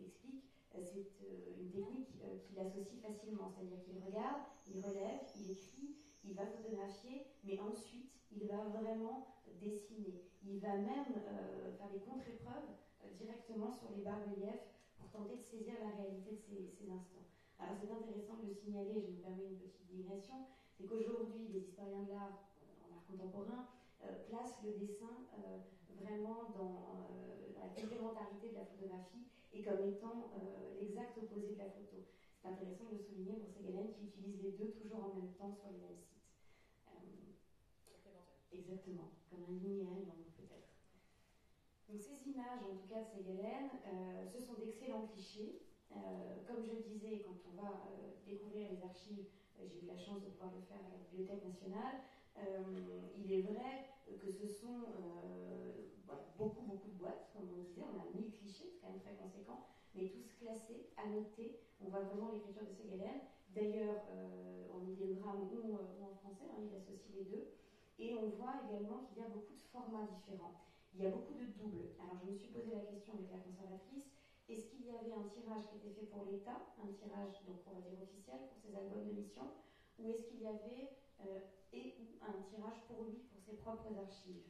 l'explique, 0.00 0.42
euh, 0.74 0.80
c'est 0.82 1.04
une 1.58 1.68
technique 1.68 2.08
qu'il 2.42 2.58
associe 2.58 3.00
facilement, 3.00 3.48
c'est-à-dire 3.48 3.80
qu'il 3.80 3.98
regarde, 3.98 4.40
il 4.66 4.78
relève, 4.80 5.20
il 5.34 5.50
écrit, 5.50 5.94
il 6.24 6.34
va 6.34 6.46
photographier, 6.46 7.26
mais 7.44 7.58
ensuite 7.60 8.10
il 8.30 8.46
va 8.46 8.64
vraiment 8.64 9.26
dessiner. 9.60 10.22
Il 10.44 10.58
va 10.60 10.76
même 10.76 11.12
euh, 11.16 11.72
faire 11.76 11.90
des 11.90 12.00
contre-épreuves 12.00 12.70
euh, 13.04 13.10
directement 13.18 13.72
sur 13.72 13.90
les 13.90 14.02
bas-reliefs 14.02 14.68
pour 14.96 15.10
tenter 15.10 15.36
de 15.36 15.42
saisir 15.42 15.74
la 15.82 15.96
réalité 15.96 16.32
de 16.32 16.68
ces, 16.70 16.90
instants. 16.90 17.26
Alors 17.58 17.74
c'est 17.74 17.90
intéressant 17.90 18.36
de 18.36 18.42
le 18.42 18.48
signaler, 18.50 19.00
je 19.00 19.08
me 19.08 19.16
permets 19.16 19.44
une 19.44 19.54
petite 19.54 19.84
digression, 19.84 20.40
c'est 20.72 20.84
qu'aujourd'hui 20.84 21.46
les 21.48 21.64
historiens 21.64 22.02
de 22.02 22.08
l'art, 22.08 22.32
euh, 22.62 22.86
en 22.86 22.90
art 22.90 23.02
contemporain, 23.04 23.62
placent 24.22 24.60
le 24.60 24.70
dessin 24.70 25.20
vraiment 25.88 26.44
dans, 26.44 26.80
la 27.52 27.66
complémentarité 27.66 28.48
de 28.48 28.54
la 28.54 28.62
photographie 28.62 29.20
et 29.50 29.58
comme 29.58 29.80
étant 29.80 30.28
l'exact 30.76 31.16
opposé 31.16 31.50
de 31.50 31.58
la 31.58 31.66
photo. 31.66 32.00
C'est 32.36 32.46
intéressant 32.46 32.84
de 32.84 32.90
le 32.90 32.96
souligner 32.96 33.34
pour 33.34 33.48
ces 33.48 33.60
galènes 33.60 33.90
qui 33.90 34.04
utilisent 34.04 34.38
les 34.38 34.50
deux 34.50 34.68
toujours 34.68 35.02
en 35.02 35.08
même 35.08 35.26
temps 35.30 35.50
sur 35.50 35.68
les 35.68 35.78
mêmes 35.78 35.96
sites. 35.96 36.30
Exactement, 38.50 39.08
comme 39.28 39.42
un 39.42 39.50
yin 39.50 39.78
et 39.78 39.84
un 39.84 39.96
peut-être. 40.36 40.78
Donc 41.88 42.00
ces 42.00 42.26
images, 42.26 42.62
en 42.62 42.72
tout 42.72 42.84
cas 42.84 43.00
de 43.00 43.06
ces 43.06 43.20
galènes, 43.20 43.76
euh, 43.84 44.24
ce 44.24 44.38
sont 44.38 44.54
d'excellents 44.54 45.02
clichés. 45.02 45.54
Euh, 45.92 46.36
comme 46.44 46.60
je 46.60 46.70
le 46.70 46.78
disais, 46.78 47.18
quand 47.18 47.34
on 47.44 47.50
va 47.50 47.78
euh, 47.84 48.10
découvrir 48.24 48.66
les 48.66 48.82
archives, 48.82 49.22
j'ai 49.64 49.78
eu 49.78 49.84
la 49.84 49.96
chance 49.96 50.20
de 50.20 50.26
pouvoir 50.26 50.50
le 50.50 50.58
faire 50.58 50.84
à 50.84 50.88
la 50.88 50.96
Bibliothèque 50.96 51.40
nationale, 51.40 51.96
il 53.12 53.28
est 53.32 53.40
vrai 53.40 53.80
que 54.18 54.28
ce 54.28 54.46
sont 54.46 54.84
beaucoup, 56.36 56.62
beaucoup 56.62 56.86
de 56.86 56.92
boîtes, 56.92 57.28
comme 57.32 57.48
on 57.50 57.56
disait, 57.56 57.82
on 57.82 57.96
a 57.96 58.04
1000 58.04 58.30
clichés, 58.30 58.66
c'est 58.70 58.78
quand 58.78 58.86
même 58.86 58.98
très 58.98 59.12
conséquent, 59.12 59.58
mais 59.94 60.04
tous 60.04 60.32
classés, 60.34 60.84
annotés. 60.96 61.52
On 61.80 61.86
voit 61.86 62.00
vraiment 62.00 62.28
l'écriture 62.28 62.62
de 62.62 62.70
Ségalène. 62.70 63.18
D'ailleurs, 63.48 63.98
euh, 64.08 64.64
en 64.70 64.84
idéogramme 64.84 65.42
ou, 65.50 65.56
ou, 65.56 66.04
en 66.04 66.12
français, 66.12 66.44
hein, 66.50 66.58
il 66.60 66.72
associe 66.74 67.12
les 67.12 67.24
deux. 67.24 67.44
Et 67.98 68.14
on 68.14 68.28
voit 68.28 68.54
également 68.64 69.00
qu'il 69.00 69.18
y 69.18 69.20
a 69.20 69.26
beaucoup 69.26 69.52
de 69.54 69.60
formats 69.72 70.04
différents. 70.04 70.54
Il 70.94 71.00
y 71.00 71.04
a 71.04 71.08
beaucoup 71.08 71.34
de 71.34 71.44
doubles. 71.44 71.88
Alors 71.98 72.16
je 72.16 72.26
me 72.26 72.32
suis 72.32 72.48
posé 72.48 72.70
la 72.70 72.80
question 72.80 73.12
avec 73.12 73.28
la 73.28 73.38
conservatrice, 73.38 74.08
est-ce 74.48 74.64
qu'il 74.64 74.86
y 74.86 74.96
avait 74.96 75.12
un 75.12 75.28
tirage 75.28 75.68
qui 75.68 75.76
était 75.76 75.92
fait 75.92 76.08
pour 76.08 76.24
l'État, 76.24 76.56
un 76.80 76.88
tirage, 76.88 77.44
donc 77.44 77.60
on 77.68 77.72
va 77.76 77.84
dire 77.84 78.00
officiel, 78.00 78.40
pour 78.48 78.56
ses 78.56 78.72
albums 78.74 79.04
de 79.04 79.12
mission, 79.12 79.44
ou 79.98 80.08
est-ce 80.08 80.24
qu'il 80.24 80.40
y 80.40 80.48
avait 80.48 80.96
euh, 81.20 81.40
un 82.24 82.40
tirage 82.48 82.80
pour 82.88 83.04
lui, 83.04 83.28
pour 83.28 83.40
ses 83.44 83.56
propres 83.60 83.92
archives? 83.92 84.48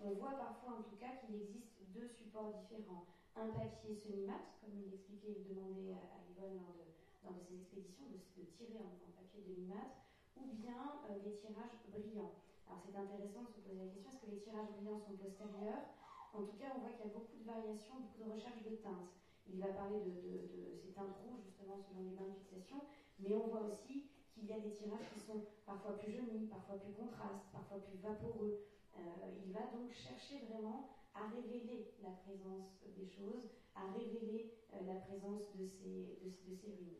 On 0.00 0.12
voit 0.20 0.36
parfois 0.36 0.76
en 0.76 0.82
tout 0.82 0.96
cas 1.00 1.16
qu'il 1.16 1.34
existe 1.40 1.80
deux 1.94 2.08
supports 2.08 2.52
différents. 2.60 3.06
Un 3.34 3.48
papier 3.48 3.96
semi-mat, 3.96 4.52
comme 4.60 4.76
il 4.76 4.92
expliquait, 4.92 5.40
il 5.40 5.48
demandait 5.48 5.96
à, 5.96 6.20
Yvonne 6.28 6.60
lors 6.60 6.76
de, 6.76 6.84
de 6.84 7.40
ses 7.40 7.56
expéditions 7.56 8.04
de, 8.12 8.44
tirer 8.52 8.84
en, 8.84 9.08
papier 9.16 9.40
demi-mat, 9.48 9.96
ou 10.36 10.52
bien 10.60 11.00
euh, 11.08 11.16
les 11.24 11.36
tirages 11.40 11.80
brillants. 11.88 12.36
Alors 12.68 12.80
c'est 12.84 12.96
intéressant 12.96 13.48
de 13.48 13.48
se 13.48 13.60
poser 13.64 13.80
la 13.80 13.88
question, 13.88 14.10
est-ce 14.12 14.20
que 14.20 14.30
les 14.30 14.44
tirages 14.44 14.68
brillants 14.76 15.00
sont 15.00 15.16
postérieurs? 15.16 15.88
En 16.34 16.44
tout 16.44 16.56
cas, 16.56 16.72
on 16.76 16.80
voit 16.80 16.92
qu'il 16.92 17.06
y 17.06 17.10
a 17.10 17.16
beaucoup 17.16 17.36
de 17.36 17.44
variations, 17.44 18.00
beaucoup 18.00 18.20
de 18.20 18.32
recherches 18.32 18.64
de 18.64 18.76
teintes. 18.76 19.21
Il 19.46 19.58
va 19.58 19.68
parler 19.68 20.00
de, 20.00 20.10
de, 20.10 20.76
ces 20.76 20.92
teintes 20.92 21.16
rouges, 21.24 21.42
justement, 21.44 21.78
selon 21.78 22.02
les 22.02 22.14
bains 22.14 22.28
de 22.28 22.34
fixation, 22.34 22.80
mais 23.18 23.34
on 23.34 23.48
voit 23.48 23.62
aussi 23.62 24.06
qu'il 24.32 24.46
y 24.46 24.52
a 24.52 24.60
des 24.60 24.72
tirages 24.72 25.10
qui 25.12 25.20
sont 25.20 25.44
parfois 25.66 25.98
plus 25.98 26.12
jaunis, 26.12 26.46
parfois 26.46 26.78
plus 26.78 26.92
contrastes, 26.92 27.50
parfois 27.52 27.78
plus 27.78 27.98
vaporeux. 27.98 28.64
Euh, 28.96 29.00
il 29.44 29.52
va 29.52 29.66
donc 29.72 29.92
chercher 29.92 30.44
vraiment 30.48 30.88
à 31.14 31.28
révéler 31.28 31.94
la 32.02 32.10
présence 32.10 32.82
des 32.96 33.06
choses, 33.06 33.50
à 33.74 33.92
révéler 33.92 34.52
euh, 34.72 34.82
la 34.86 34.96
présence 35.00 35.52
de 35.54 35.66
ces, 35.66 36.18
de, 36.22 36.56
ruines. 36.60 36.96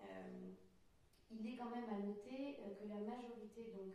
Euh, 0.00 0.54
il 1.30 1.46
est 1.46 1.56
quand 1.56 1.70
même 1.70 1.88
à 1.88 1.98
noter 1.98 2.58
que 2.78 2.88
la 2.88 2.98
majorité 3.06 3.70
donc, 3.70 3.94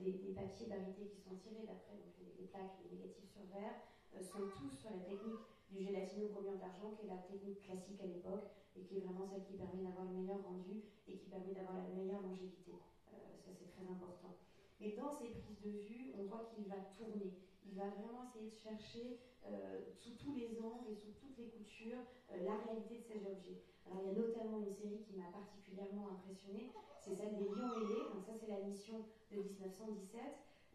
des, 0.00 0.32
papiers 0.32 0.68
d'arrêté 0.68 1.08
qui 1.08 1.18
sont 1.18 1.34
tirés 1.34 1.66
d'après 1.66 1.98
les, 2.38 2.46
plaques, 2.46 2.78
les 2.84 2.96
négatifs 2.96 3.26
sur 3.26 3.42
verre, 3.50 3.74
sont 4.22 4.46
tous 4.56 4.70
sur 4.70 4.90
la 4.90 4.98
technique 4.98 5.50
du 5.70 5.80
gélatino-bromure 5.80 6.58
d'argent, 6.58 6.90
qui 6.90 7.06
est 7.06 7.08
la 7.08 7.16
technique 7.16 7.60
classique 7.60 8.00
à 8.00 8.06
l'époque, 8.06 8.50
et 8.76 8.82
qui 8.82 8.96
est 8.96 9.00
vraiment 9.00 9.24
celle 9.24 9.42
qui 9.42 9.54
permet 9.54 9.82
d'avoir 9.82 10.04
le 10.04 10.12
meilleur 10.12 10.42
rendu 10.42 10.82
et 11.06 11.14
qui 11.14 11.26
permet 11.26 11.52
d'avoir 11.52 11.76
la 11.76 11.88
meilleure 11.88 12.20
longévité. 12.22 12.72
Euh, 13.12 13.16
ça, 13.44 13.50
c'est 13.52 13.66
très 13.66 13.86
important. 13.90 14.34
Et 14.80 14.96
dans 14.96 15.12
ces 15.12 15.28
prises 15.28 15.60
de 15.60 15.70
vue, 15.70 16.12
on 16.18 16.24
voit 16.24 16.48
qu'il 16.54 16.66
va 16.66 16.80
tourner. 16.96 17.34
Il 17.66 17.74
va 17.74 17.88
vraiment 17.90 18.24
essayer 18.24 18.48
de 18.48 18.54
chercher 18.54 19.18
euh, 19.46 19.80
sous 19.90 20.14
tous 20.16 20.32
les 20.34 20.60
angles 20.60 20.88
et 20.90 20.94
sous 20.94 21.12
toutes 21.12 21.36
les 21.36 21.48
coutures 21.48 22.00
euh, 22.30 22.44
la 22.44 22.56
réalité 22.64 22.98
de 22.98 23.04
ces 23.04 23.26
objets. 23.26 23.60
Alors, 23.86 24.00
il 24.02 24.06
y 24.08 24.10
a 24.10 24.14
notamment 24.14 24.58
une 24.58 24.70
série 24.70 25.00
qui 25.00 25.14
m'a 25.14 25.28
particulièrement 25.28 26.08
impressionnée, 26.08 26.72
c'est 26.98 27.14
celle 27.14 27.36
des 27.36 27.44
lions 27.44 27.72
ailés. 27.76 28.08
Donc, 28.14 28.24
ça, 28.24 28.32
c'est 28.34 28.48
la 28.48 28.60
mission 28.60 29.04
de 29.30 29.36
1917 29.36 30.22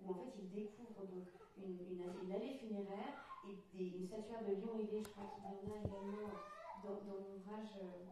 où 0.02 0.12
en 0.12 0.14
fait 0.16 0.34
il 0.38 0.50
découvre 0.50 1.06
donc 1.06 1.28
une, 1.58 2.32
allée 2.32 2.58
funéraire 2.58 3.26
et 3.48 3.84
une 3.84 4.08
statuaire 4.08 4.44
de 4.44 4.56
lion 4.56 4.80
ailé, 4.80 5.02
je 5.04 5.10
crois 5.10 5.26
qu'il 5.30 5.44
y 5.44 5.48
en 5.48 5.52
a 5.52 5.62
également 5.62 5.82
dans, 5.86 6.02
l'ouvrage 6.84 7.78
euh, 7.82 8.10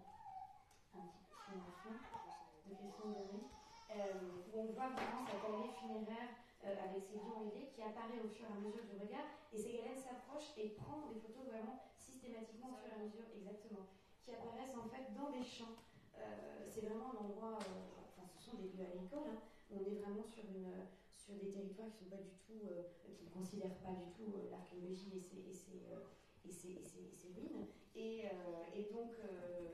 un 0.96 1.06
petit 1.08 1.36
peu 1.46 1.58
en 1.58 1.72
fond, 1.82 1.96
de 2.70 2.74
questions 2.76 3.10
de 3.10 3.54
euh, 3.94 4.42
où 4.50 4.60
on 4.60 4.74
voit 4.74 4.90
vraiment 4.90 5.22
cette 5.26 5.46
allée 5.46 5.70
funéraire 5.78 6.34
euh, 6.66 6.74
avec 6.90 7.04
ses 7.04 7.22
lions 7.22 7.46
ailés 7.46 7.70
qui 7.70 7.82
apparaît 7.82 8.22
au 8.24 8.30
fur 8.30 8.48
et 8.50 8.56
à 8.56 8.60
mesure 8.62 8.86
du 8.90 8.98
regard, 8.98 9.28
et 9.52 9.58
Ségalène 9.58 10.00
s'approche 10.00 10.56
et 10.58 10.74
prend 10.74 11.06
des 11.12 11.20
photos 11.20 11.46
vraiment 11.46 11.78
systématiquement 12.00 12.74
au 12.74 12.78
fur 12.82 12.90
et 12.90 12.98
à 12.98 13.04
mesure, 13.04 13.28
exactement, 13.36 13.86
qui 14.24 14.34
apparaissent 14.34 14.78
en 14.78 14.88
fait 14.90 15.14
dans 15.14 15.30
des 15.30 15.44
champs. 15.44 15.78
Euh, 16.18 16.66
c'est 16.66 16.88
vraiment 16.88 17.14
un 17.14 17.26
endroit, 17.26 17.58
enfin 17.60 18.26
ce 18.26 18.50
sont 18.50 18.58
des 18.58 18.74
lieux 18.74 18.86
agricoles, 18.86 19.30
hein, 19.30 19.42
on 19.70 19.82
est 19.82 20.00
vraiment 20.02 20.26
sur, 20.26 20.46
une, 20.46 20.72
sur 21.24 21.36
des 21.36 21.52
territoires 21.52 21.88
qui 21.96 22.04
ne 22.04 22.10
sont 22.10 22.16
pas 22.16 22.22
du 22.22 22.36
tout, 22.44 22.60
qui 23.16 23.26
ne 23.26 23.32
considèrent 23.32 23.80
pas 23.80 23.96
du 23.96 24.12
tout 24.12 24.36
l'archéologie 24.52 25.16
et 25.16 25.20
ses, 25.20 25.40
et 25.40 25.54
ses, 26.52 26.70
et 26.70 27.34
ruines. 27.34 27.66
Et, 27.96 28.28
donc, 28.92 29.16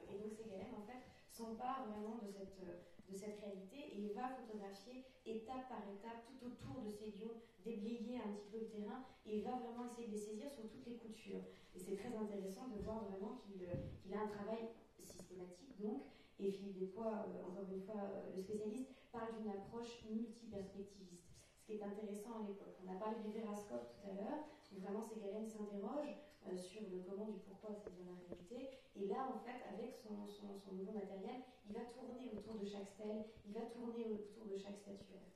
et 0.09 0.17
donc 0.19 0.37
en 0.77 0.85
fait, 0.85 1.01
s'empare 1.29 1.87
vraiment 1.89 2.19
de 2.21 2.29
cette, 2.29 2.61
de 3.09 3.15
cette 3.15 3.39
réalité 3.41 3.97
et 3.97 4.13
va 4.13 4.29
photographier 4.29 5.05
étape 5.25 5.69
par 5.69 5.81
étape 5.89 6.25
tout 6.27 6.45
autour 6.45 6.83
de 6.83 6.91
ces 6.91 7.11
lions, 7.17 7.41
déblayer 7.65 8.17
un 8.17 8.33
petit 8.33 8.49
peu 8.51 8.59
le 8.59 8.67
terrain 8.67 9.03
et 9.25 9.41
va 9.41 9.57
vraiment 9.57 9.85
essayer 9.85 10.07
de 10.07 10.13
les 10.13 10.21
saisir 10.21 10.49
sur 10.51 10.69
toutes 10.69 10.85
les 10.85 10.97
coutures. 10.97 11.41
Et 11.75 11.79
c'est 11.79 11.95
très 11.95 12.13
intéressant 12.15 12.67
de 12.69 12.81
voir 12.83 13.03
vraiment 13.05 13.41
qu'il 13.45 14.13
a 14.13 14.21
un 14.21 14.27
travail 14.27 14.69
systématique 14.99 15.79
donc, 15.79 16.03
et 16.39 16.51
Philippe 16.51 16.79
Despois, 16.79 17.25
euh, 17.27 17.47
encore 17.47 17.71
une 17.71 17.81
fois 17.81 18.01
euh, 18.01 18.35
le 18.35 18.41
spécialiste, 18.41 18.91
parle 19.11 19.35
d'une 19.37 19.51
approche 19.51 20.03
multiperspectiviste. 20.09 21.28
Qui 21.69 21.77
est 21.77 21.85
intéressant 21.85 22.41
à 22.41 22.47
l'époque. 22.49 22.81
On 22.81 22.89
a 22.89 22.97
parlé 22.97 23.21
du 23.21 23.29
vérascope 23.29 23.93
tout 23.93 24.09
à 24.09 24.17
l'heure, 24.17 24.41
où 24.73 24.81
vraiment 24.81 25.05
Ségalène 25.05 25.45
s'interroge 25.45 26.17
euh, 26.49 26.57
sur 26.57 26.81
le 26.89 27.05
comment 27.05 27.29
du 27.29 27.37
pourquoi, 27.45 27.77
c'est-à-dire 27.77 28.09
la 28.09 28.17
réalité. 28.25 28.81
Et 28.97 29.05
là, 29.05 29.29
en 29.29 29.37
fait, 29.45 29.61
avec 29.69 29.93
son, 29.93 30.25
son, 30.25 30.73
nouveau 30.73 30.97
matériel, 30.97 31.45
il 31.69 31.77
va 31.77 31.85
tourner 31.93 32.33
autour 32.33 32.57
de 32.57 32.65
chaque 32.65 32.89
stèle, 32.89 33.21
il 33.45 33.53
va 33.53 33.69
tourner 33.69 34.01
autour 34.09 34.49
de 34.49 34.57
chaque 34.57 34.81
statuaire. 34.81 35.29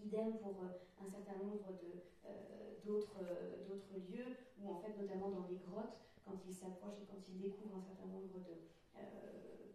Idem 0.00 0.40
pour 0.40 0.56
euh, 0.64 1.04
un 1.04 1.08
certain 1.12 1.36
nombre 1.36 1.68
euh, 1.68 2.80
d'autres 2.80 3.20
d'autres 3.68 3.92
lieux, 4.08 4.40
où 4.56 4.72
en 4.72 4.80
fait, 4.80 4.96
notamment 4.96 5.28
dans 5.36 5.52
les 5.52 5.60
grottes, 5.60 6.00
quand 6.24 6.40
il 6.48 6.54
s'approche 6.56 6.96
et 7.04 7.04
quand 7.12 7.20
il 7.28 7.36
découvre 7.36 7.76
un 7.76 7.84
certain 7.84 8.08
nombre 8.08 8.40
de, 8.40 8.56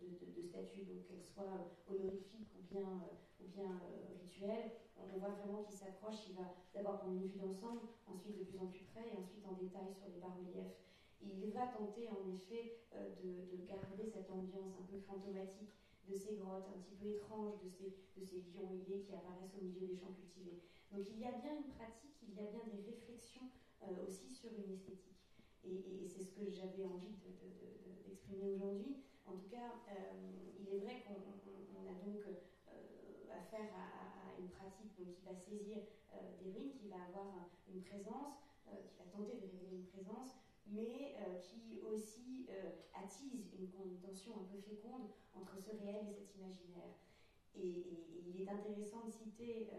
de, 0.10 0.26
de, 0.26 0.41
statues, 0.41 1.06
qu'elles 1.06 1.21
soient 1.21 1.69
honorifiques 1.86 2.50
ou 2.58 2.65
bien, 2.65 3.06
ou 3.44 3.48
bien 3.50 3.80
rituelles, 4.22 4.72
on 5.14 5.18
voit 5.18 5.30
vraiment 5.30 5.64
qu'il 5.64 5.76
s'approche, 5.76 6.28
il 6.28 6.36
va 6.36 6.54
d'abord 6.74 7.00
prendre 7.00 7.18
une 7.18 7.28
vue 7.28 7.40
d'ensemble, 7.40 7.82
ensuite 8.08 8.38
de 8.38 8.44
plus 8.44 8.60
en 8.60 8.68
plus 8.68 8.84
près, 8.86 9.10
et 9.10 9.18
ensuite 9.18 9.46
en 9.46 9.54
détail 9.54 9.92
sur 9.94 10.08
les 10.08 10.20
bas-reliefs. 10.20 10.78
il 11.22 11.52
va 11.52 11.68
tenter 11.68 12.08
en 12.10 12.24
effet 12.30 12.80
euh, 12.96 13.10
de, 13.22 13.66
garder 13.68 14.06
cette 14.06 14.30
ambiance 14.30 14.76
un 14.80 14.84
peu 14.84 15.00
fantomatique 15.00 15.76
de 16.08 16.16
ces 16.16 16.36
grottes, 16.36 16.68
un 16.68 16.80
petit 16.82 16.96
peu 16.96 17.08
étranges, 17.08 17.62
de 17.64 17.70
ces, 17.70 17.96
de 18.18 18.24
ces 18.24 18.44
lions 18.52 18.68
ailés 18.68 19.02
qui 19.02 19.14
apparaissent 19.14 19.56
au 19.60 19.64
milieu 19.64 19.88
des 19.88 19.96
champs 19.96 20.12
cultivés. 20.12 20.60
Donc 20.92 21.08
il 21.10 21.20
y 21.20 21.26
a 21.26 21.32
bien 21.32 21.56
une 21.56 21.72
pratique, 21.72 22.20
il 22.24 22.36
y 22.36 22.42
a 22.42 22.52
bien 22.52 22.64
des 22.68 22.84
réflexions 22.84 23.48
euh, 23.84 24.08
aussi 24.08 24.30
sur 24.30 24.52
une 24.54 24.72
esthétique. 24.72 25.20
Et, 25.64 26.08
c'est 26.08 26.24
ce 26.24 26.32
que 26.32 26.50
j'avais 26.50 26.84
envie 26.84 27.16
d'exprimer 28.06 28.50
aujourd'hui. 28.50 28.98
En 29.26 29.34
tout 29.34 29.48
cas, 29.48 29.80
euh, 29.88 30.52
il 30.60 30.68
est 30.74 30.80
vrai 30.80 31.04
qu'on 31.06 31.14
a 31.88 31.94
donc 32.04 32.26
à, 33.60 34.40
une 34.40 34.50
pratique 34.50 34.96
donc, 34.98 35.14
qui 35.14 35.26
va 35.26 35.36
saisir 35.36 35.78
euh, 36.14 36.18
des 36.42 36.52
ruines, 36.52 36.74
qui 36.74 36.88
va 36.88 37.04
avoir 37.08 37.50
une 37.68 37.82
présence, 37.82 38.40
euh, 38.68 38.76
qui 38.88 38.96
va 38.98 39.06
tenter 39.12 39.36
de 39.36 39.48
révéler 39.52 39.84
une 39.84 39.88
présence, 39.88 40.40
mais 40.68 41.16
euh, 41.20 41.40
qui 41.40 41.80
aussi 41.82 42.48
attise 42.94 43.48
une, 43.58 43.98
tension 44.00 44.34
un 44.36 44.44
peu 44.44 44.60
féconde 44.60 45.08
entre 45.36 45.58
ce 45.58 45.72
réel 45.72 46.08
et 46.10 46.14
cet 46.14 46.36
imaginaire. 46.36 46.96
Et, 47.56 47.86
il 48.28 48.42
est 48.42 48.50
intéressant 48.50 49.06
de 49.06 49.12
citer 49.12 49.70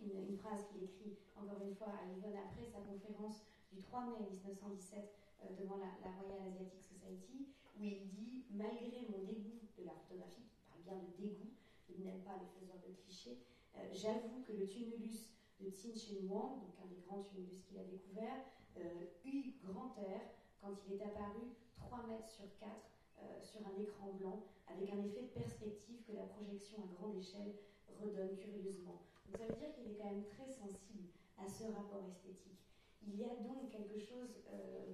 une, 0.00 0.36
phrase 0.36 0.66
qu'il 0.66 0.82
écrit 0.82 1.16
encore 1.36 1.62
une 1.62 1.74
fois 1.74 1.88
à 1.88 2.06
Yvonne 2.06 2.36
après 2.36 2.66
sa 2.66 2.80
conférence 2.80 3.42
du 3.72 3.80
3 3.80 4.06
mai 4.06 4.26
1917 4.30 5.14
devant 5.58 5.76
la, 5.76 5.98
la, 6.02 6.14
Royal 6.16 6.48
Asiatic 6.48 6.82
Society, 6.82 7.48
où 7.78 7.84
il 7.84 8.08
dit 8.08 8.44
Malgré 8.50 9.06
mon 9.10 9.24
dégoût 9.24 9.60
de 9.78 9.84
la 9.84 9.92
photographie, 9.94 10.46
il 10.46 10.84
parle 10.84 11.00
bien 11.00 11.08
de 11.08 11.16
dégoût, 11.16 11.50
il 11.94 12.02
n'aime 12.02 12.22
pas 12.22 12.36
les 12.36 12.46
faiseurs 12.60 12.80
de 12.86 12.92
clichés, 12.92 13.38
euh, 13.76 13.88
j'avoue 13.92 14.42
que 14.46 14.52
le 14.52 14.66
tumulus 14.66 15.32
de 15.60 15.68
Tin 15.70 15.94
Shin 15.94 16.26
Wang, 16.28 16.60
donc 16.60 16.74
un 16.82 16.86
des 16.86 17.00
grands 17.06 17.22
tumulus 17.22 17.62
qu'il 17.66 17.78
a 17.78 17.84
découvert, 17.84 18.44
euh, 18.76 19.06
eut 19.24 19.54
grand 19.62 19.94
air 19.98 20.20
quand 20.60 20.74
il 20.86 20.94
est 20.94 21.02
apparu 21.02 21.54
3 21.76 22.06
mètres 22.06 22.28
sur 22.28 22.46
4 22.58 22.70
euh, 23.22 23.40
sur 23.42 23.60
un 23.66 23.78
écran 23.78 24.12
blanc, 24.14 24.44
avec 24.66 24.90
un 24.90 25.02
effet 25.02 25.22
de 25.22 25.28
perspective 25.28 26.02
que 26.06 26.12
la 26.12 26.24
projection 26.24 26.78
à 26.82 26.86
grande 26.98 27.16
échelle 27.16 27.54
redonne 28.00 28.36
curieusement. 28.36 29.02
Donc 29.26 29.36
ça 29.36 29.46
veut 29.46 29.56
dire 29.56 29.72
qu'il 29.74 29.90
est 29.90 29.96
quand 29.96 30.10
même 30.10 30.24
très 30.24 30.48
sensible 30.48 31.08
à 31.38 31.48
ce 31.48 31.64
rapport 31.64 32.04
esthétique. 32.08 32.63
Il 33.06 33.20
y 33.20 33.24
a 33.24 33.34
donc 33.36 33.70
quelque 33.70 33.98
chose, 33.98 34.42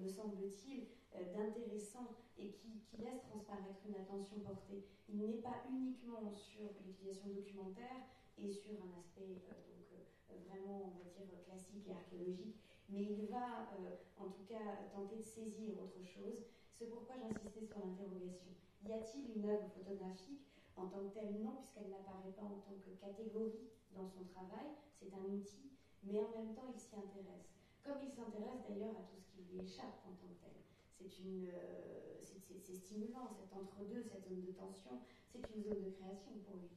me 0.00 0.08
semble-t-il, 0.08 0.86
d'intéressant 1.32 2.16
et 2.38 2.50
qui, 2.50 2.68
laisse 2.98 3.22
transparaître 3.30 3.80
une 3.88 3.94
attention 3.94 4.40
portée. 4.40 4.84
Il 5.08 5.20
n'est 5.20 5.40
pas 5.40 5.64
uniquement 5.70 6.30
sur 6.34 6.68
l'utilisation 6.84 7.28
documentaire, 7.28 8.04
et 8.42 8.50
sur 8.50 8.72
un 8.80 8.98
aspect 8.98 9.44
euh, 9.44 9.60
donc, 9.68 9.86
euh, 9.92 10.34
vraiment, 10.48 10.96
on 10.96 11.20
va 11.20 11.24
dire, 11.26 11.44
classique 11.44 11.86
et 11.86 11.92
archéologique, 11.92 12.56
mais 12.88 13.02
il 13.02 13.26
va 13.26 13.68
euh, 13.76 13.96
en 14.18 14.30
tout 14.30 14.44
cas 14.48 14.88
tenter 14.92 15.16
de 15.16 15.22
saisir 15.22 15.76
autre 15.78 16.02
chose. 16.04 16.48
C'est 16.72 16.86
pourquoi 16.86 17.16
j'insistais 17.16 17.66
sur 17.66 17.78
l'interrogation. 17.78 18.48
Y 18.88 18.92
a-t-il 18.92 19.36
une 19.36 19.48
œuvre 19.48 19.68
photographique 19.68 20.48
en 20.76 20.88
tant 20.88 21.04
que 21.08 21.14
telle? 21.14 21.36
Non, 21.42 21.56
puisqu'elle 21.60 21.90
n'apparaît 21.90 22.32
pas 22.32 22.48
en 22.48 22.60
tant 22.64 22.80
que 22.80 22.90
catégorie 22.96 23.68
dans 23.94 24.08
son 24.08 24.24
travail, 24.24 24.72
c'est 24.98 25.12
un 25.12 25.24
outil, 25.28 25.70
mais 26.02 26.18
en 26.18 26.30
même 26.30 26.54
temps 26.54 26.72
il 26.72 26.80
s'y 26.80 26.96
intéresse. 26.96 27.59
Comme 27.84 28.00
il 28.02 28.12
s'intéresse 28.12 28.62
d'ailleurs 28.68 28.96
à 28.96 29.04
tout 29.08 29.18
ce 29.18 29.28
qui 29.32 29.42
lui 29.48 29.64
échappe 29.64 30.04
en 30.04 30.12
tant 30.16 30.28
que 30.28 30.40
tel. 30.44 30.56
C'est 30.98 31.10
une, 31.24 31.48
euh, 31.48 32.20
c'est 32.20 32.74
stimulant, 32.76 33.32
cet 33.32 33.52
entre-deux, 33.56 34.02
cette 34.02 34.28
zone 34.28 34.44
de 34.44 34.52
tension, 34.52 35.00
c'est 35.32 35.42
une 35.54 35.62
zone 35.62 35.82
de 35.82 35.90
création 35.96 36.32
pour 36.44 36.56
lui. 36.60 36.70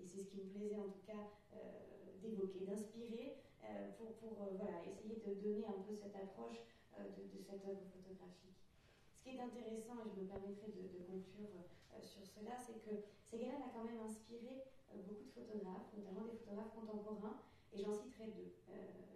Et 0.00 0.06
c'est 0.06 0.22
ce 0.22 0.30
qui 0.30 0.42
me 0.42 0.50
plaisait 0.50 0.78
en 0.78 0.90
tout 0.90 1.04
cas 1.06 1.30
euh, 1.54 2.18
d'évoquer, 2.20 2.66
d'inspirer 2.66 3.38
euh, 3.64 3.92
pour, 3.98 4.14
pour 4.18 4.34
voilà, 4.58 4.82
essayer 4.84 5.22
de 5.22 5.34
donner 5.40 5.66
un 5.66 5.80
peu 5.86 5.94
cette 5.94 6.14
approche 6.16 6.66
de, 6.98 7.38
cette 7.38 7.62
œuvre 7.62 7.86
photographique. 7.94 8.58
Ce 9.14 9.22
qui 9.22 9.36
est 9.36 9.40
intéressant, 9.40 10.02
et 10.02 10.10
je 10.10 10.20
me 10.20 10.26
permettrai 10.26 10.74
de, 10.74 10.82
de 10.90 11.00
conclure 11.06 11.54
sur 12.02 12.26
cela, 12.26 12.58
c'est 12.58 12.82
que 12.82 13.06
Ségalène 13.22 13.62
a 13.62 13.70
quand 13.70 13.84
même 13.84 14.02
inspiré 14.02 14.66
beaucoup 15.06 15.24
de 15.24 15.30
photographes, 15.30 15.94
notamment 15.94 16.26
des 16.26 16.34
photographes 16.38 16.74
contemporains, 16.74 17.38
et 17.72 17.78
j'en 17.82 17.92
citerai 17.92 18.26
deux. 18.36 18.52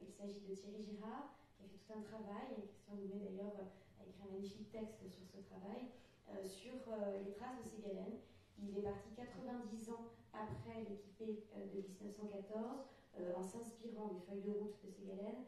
il 0.02 0.10
s'agit 0.12 0.40
de 0.46 0.54
Thierry 0.54 0.84
Girard, 0.84 1.34
qui 1.56 1.64
a 1.64 1.68
fait 1.68 1.78
tout 1.78 1.92
un 1.98 2.02
travail, 2.02 2.52
et 2.58 2.66
Christian 2.68 2.96
Doumet 2.96 3.24
d'ailleurs 3.24 3.56
a 4.00 4.04
écrit 4.04 4.28
un 4.28 4.32
magnifique 4.32 4.70
texte 4.70 5.00
sur 5.08 5.24
ce 5.26 5.40
travail, 5.48 5.88
euh, 6.30 6.48
sur 6.48 6.72
euh, 6.88 7.22
les 7.24 7.32
traces 7.32 7.58
de 7.64 7.68
Ségalène. 7.68 8.18
Il 8.62 8.78
est 8.78 8.82
parti 8.82 9.10
90 9.16 9.90
ans 9.90 10.06
après 10.32 10.84
l'équipée 10.88 11.44
euh, 11.56 11.66
de 11.74 11.82
1914, 11.82 12.86
en 13.36 13.42
s'inspirant 13.42 14.08
des 14.08 14.20
feuilles 14.24 14.40
de 14.40 14.52
route 14.56 14.80
de 14.82 14.88
Ségalène, 14.88 15.44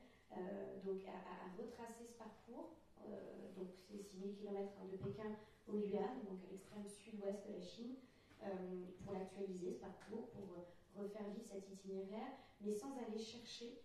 donc 0.85 1.01
à, 1.09 1.49
retracer 1.57 2.05
ce 2.05 2.13
parcours. 2.13 2.77
donc 3.57 3.69
c'est 3.89 4.03
6000 4.03 4.35
km 4.37 4.69
de 4.93 4.97
Pékin 4.99 5.33
au 5.67 5.79
Yuan, 5.79 6.21
donc 6.29 6.45
à 6.45 6.53
l'extrême 6.53 6.87
sud-ouest 6.87 7.49
de 7.49 7.55
la 7.55 7.61
Chine, 7.63 7.97
pour 9.03 9.15
l'actualiser 9.15 9.73
ce 9.73 9.81
parcours, 9.81 10.29
pour 10.37 10.67
refaire 10.97 11.29
vivre 11.31 11.47
cet 11.47 11.69
itinéraire, 11.71 12.33
mais 12.61 12.73
sans 12.73 12.97
aller 12.99 13.19
chercher 13.19 13.81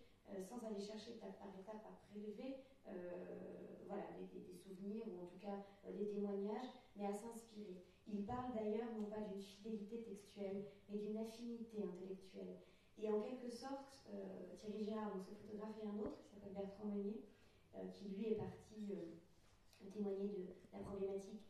sans 0.48 0.64
aller 0.64 0.78
chercher 0.80 1.16
étape 1.16 1.40
par 1.40 1.48
étape 1.58 1.82
à 1.84 2.06
prélever 2.06 2.62
voilà, 3.88 4.04
des, 4.32 4.54
souvenirs 4.54 5.02
ou 5.08 5.24
en 5.24 5.26
tout 5.26 5.40
cas 5.40 5.58
des 5.90 6.06
témoignages, 6.06 6.70
mais 6.94 7.06
à 7.06 7.12
s'inspirer. 7.12 7.82
Il 8.06 8.24
parle 8.24 8.54
d'ailleurs 8.54 8.92
non 8.98 9.06
pas 9.06 9.20
d'une 9.20 9.42
fidélité 9.42 10.02
textuelle, 10.02 10.64
mais 10.88 10.98
d'une 10.98 11.16
affinité 11.16 11.82
intellectuelle. 11.82 12.58
Et 12.98 13.08
en 13.08 13.20
quelque 13.20 13.48
sorte, 13.50 14.04
euh, 14.12 14.54
Thierry 14.56 14.84
Gérard, 14.84 15.14
donc 15.14 15.24
ce 15.24 15.32
photographe 15.32 15.76
et 15.82 15.86
un 15.86 15.98
autre, 16.00 16.18
qui 16.22 16.28
s'appelle 16.28 16.52
Bertrand 16.52 16.86
Meunier, 16.86 17.22
euh, 17.76 17.86
qui 17.88 18.08
lui 18.08 18.32
est 18.32 18.36
parti 18.36 18.92
euh, 18.92 19.88
témoigner 19.90 20.28
de 20.28 20.46
la 20.72 20.80
problématique 20.80 21.46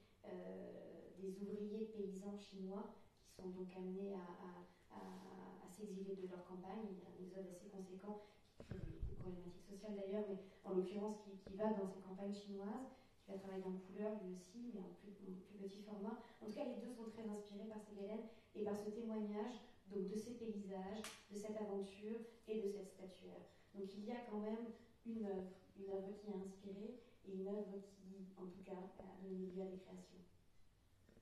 des 1.18 1.42
ouvriers 1.42 1.86
paysans 1.86 2.38
chinois 2.38 2.94
qui 3.18 3.28
sont 3.34 3.48
donc 3.48 3.68
amenés 3.76 4.14
à, 4.14 4.64
à, 4.92 5.68
s'exiler 5.68 6.16
de 6.16 6.26
leur 6.26 6.44
campagne. 6.44 6.84
Il 6.90 6.98
y 6.98 7.02
a 7.02 7.08
un 7.08 7.22
exode 7.24 7.46
assez 7.48 7.68
conséquent 7.68 8.20
qui 8.58 8.64
fait 8.64 8.74
des, 9.08 9.14
problématiques 9.14 9.64
sociales 9.64 9.94
d'ailleurs, 9.94 10.24
mais 10.28 10.38
en 10.64 10.72
l'occurrence 10.74 11.16
qui, 11.24 11.36
qui, 11.38 11.56
va 11.56 11.72
dans 11.72 11.86
ces 11.86 12.00
campagnes 12.00 12.34
chinoises 12.34 12.90
qui 13.24 13.30
va 13.30 13.38
travailler 13.38 13.64
en 13.64 13.78
couleur 13.86 14.12
lui 14.20 14.34
aussi, 14.34 14.70
mais 14.74 14.80
en 14.80 14.92
plus, 15.00 15.12
petit 15.60 15.82
format. 15.82 16.16
En 16.40 16.46
tout 16.46 16.52
cas, 16.52 16.64
les 16.64 16.80
deux 16.80 16.90
sont 16.90 17.04
très 17.04 17.28
inspirés 17.28 17.68
par 17.68 17.80
Ségalène 17.84 18.24
et 18.54 18.64
par 18.64 18.76
ce 18.76 18.90
témoignage 18.90 19.60
donc, 19.92 20.08
de 20.08 20.16
ces 20.16 20.32
paysages, 20.34 21.04
de 21.30 21.36
cette 21.36 21.56
aventure 21.56 22.18
et 22.48 22.60
de 22.62 22.68
cette 22.68 22.88
statuaire. 22.88 23.44
Donc 23.74 23.86
il 23.94 24.04
y 24.04 24.12
a 24.12 24.24
quand 24.30 24.40
même 24.40 24.72
une 25.06 25.24
œuvre, 25.26 25.52
une 25.78 25.90
œuvre 25.92 26.16
qui 26.16 26.32
a 26.32 26.36
inspiré 26.36 26.98
et 27.28 27.32
une 27.32 27.46
œuvre 27.46 27.78
qui, 27.84 28.26
en 28.36 28.46
tout 28.46 28.62
cas, 28.64 28.80
a 28.98 29.22
donné 29.22 29.46
lieu 29.52 29.62
à 29.62 29.66
des 29.66 29.78
créations. 29.78 30.24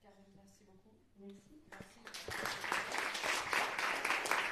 Karine, 0.01 0.33
merci 0.35 0.63
beaucoup. 0.63 0.95
Merci. 1.19 1.61
merci. 1.71 1.98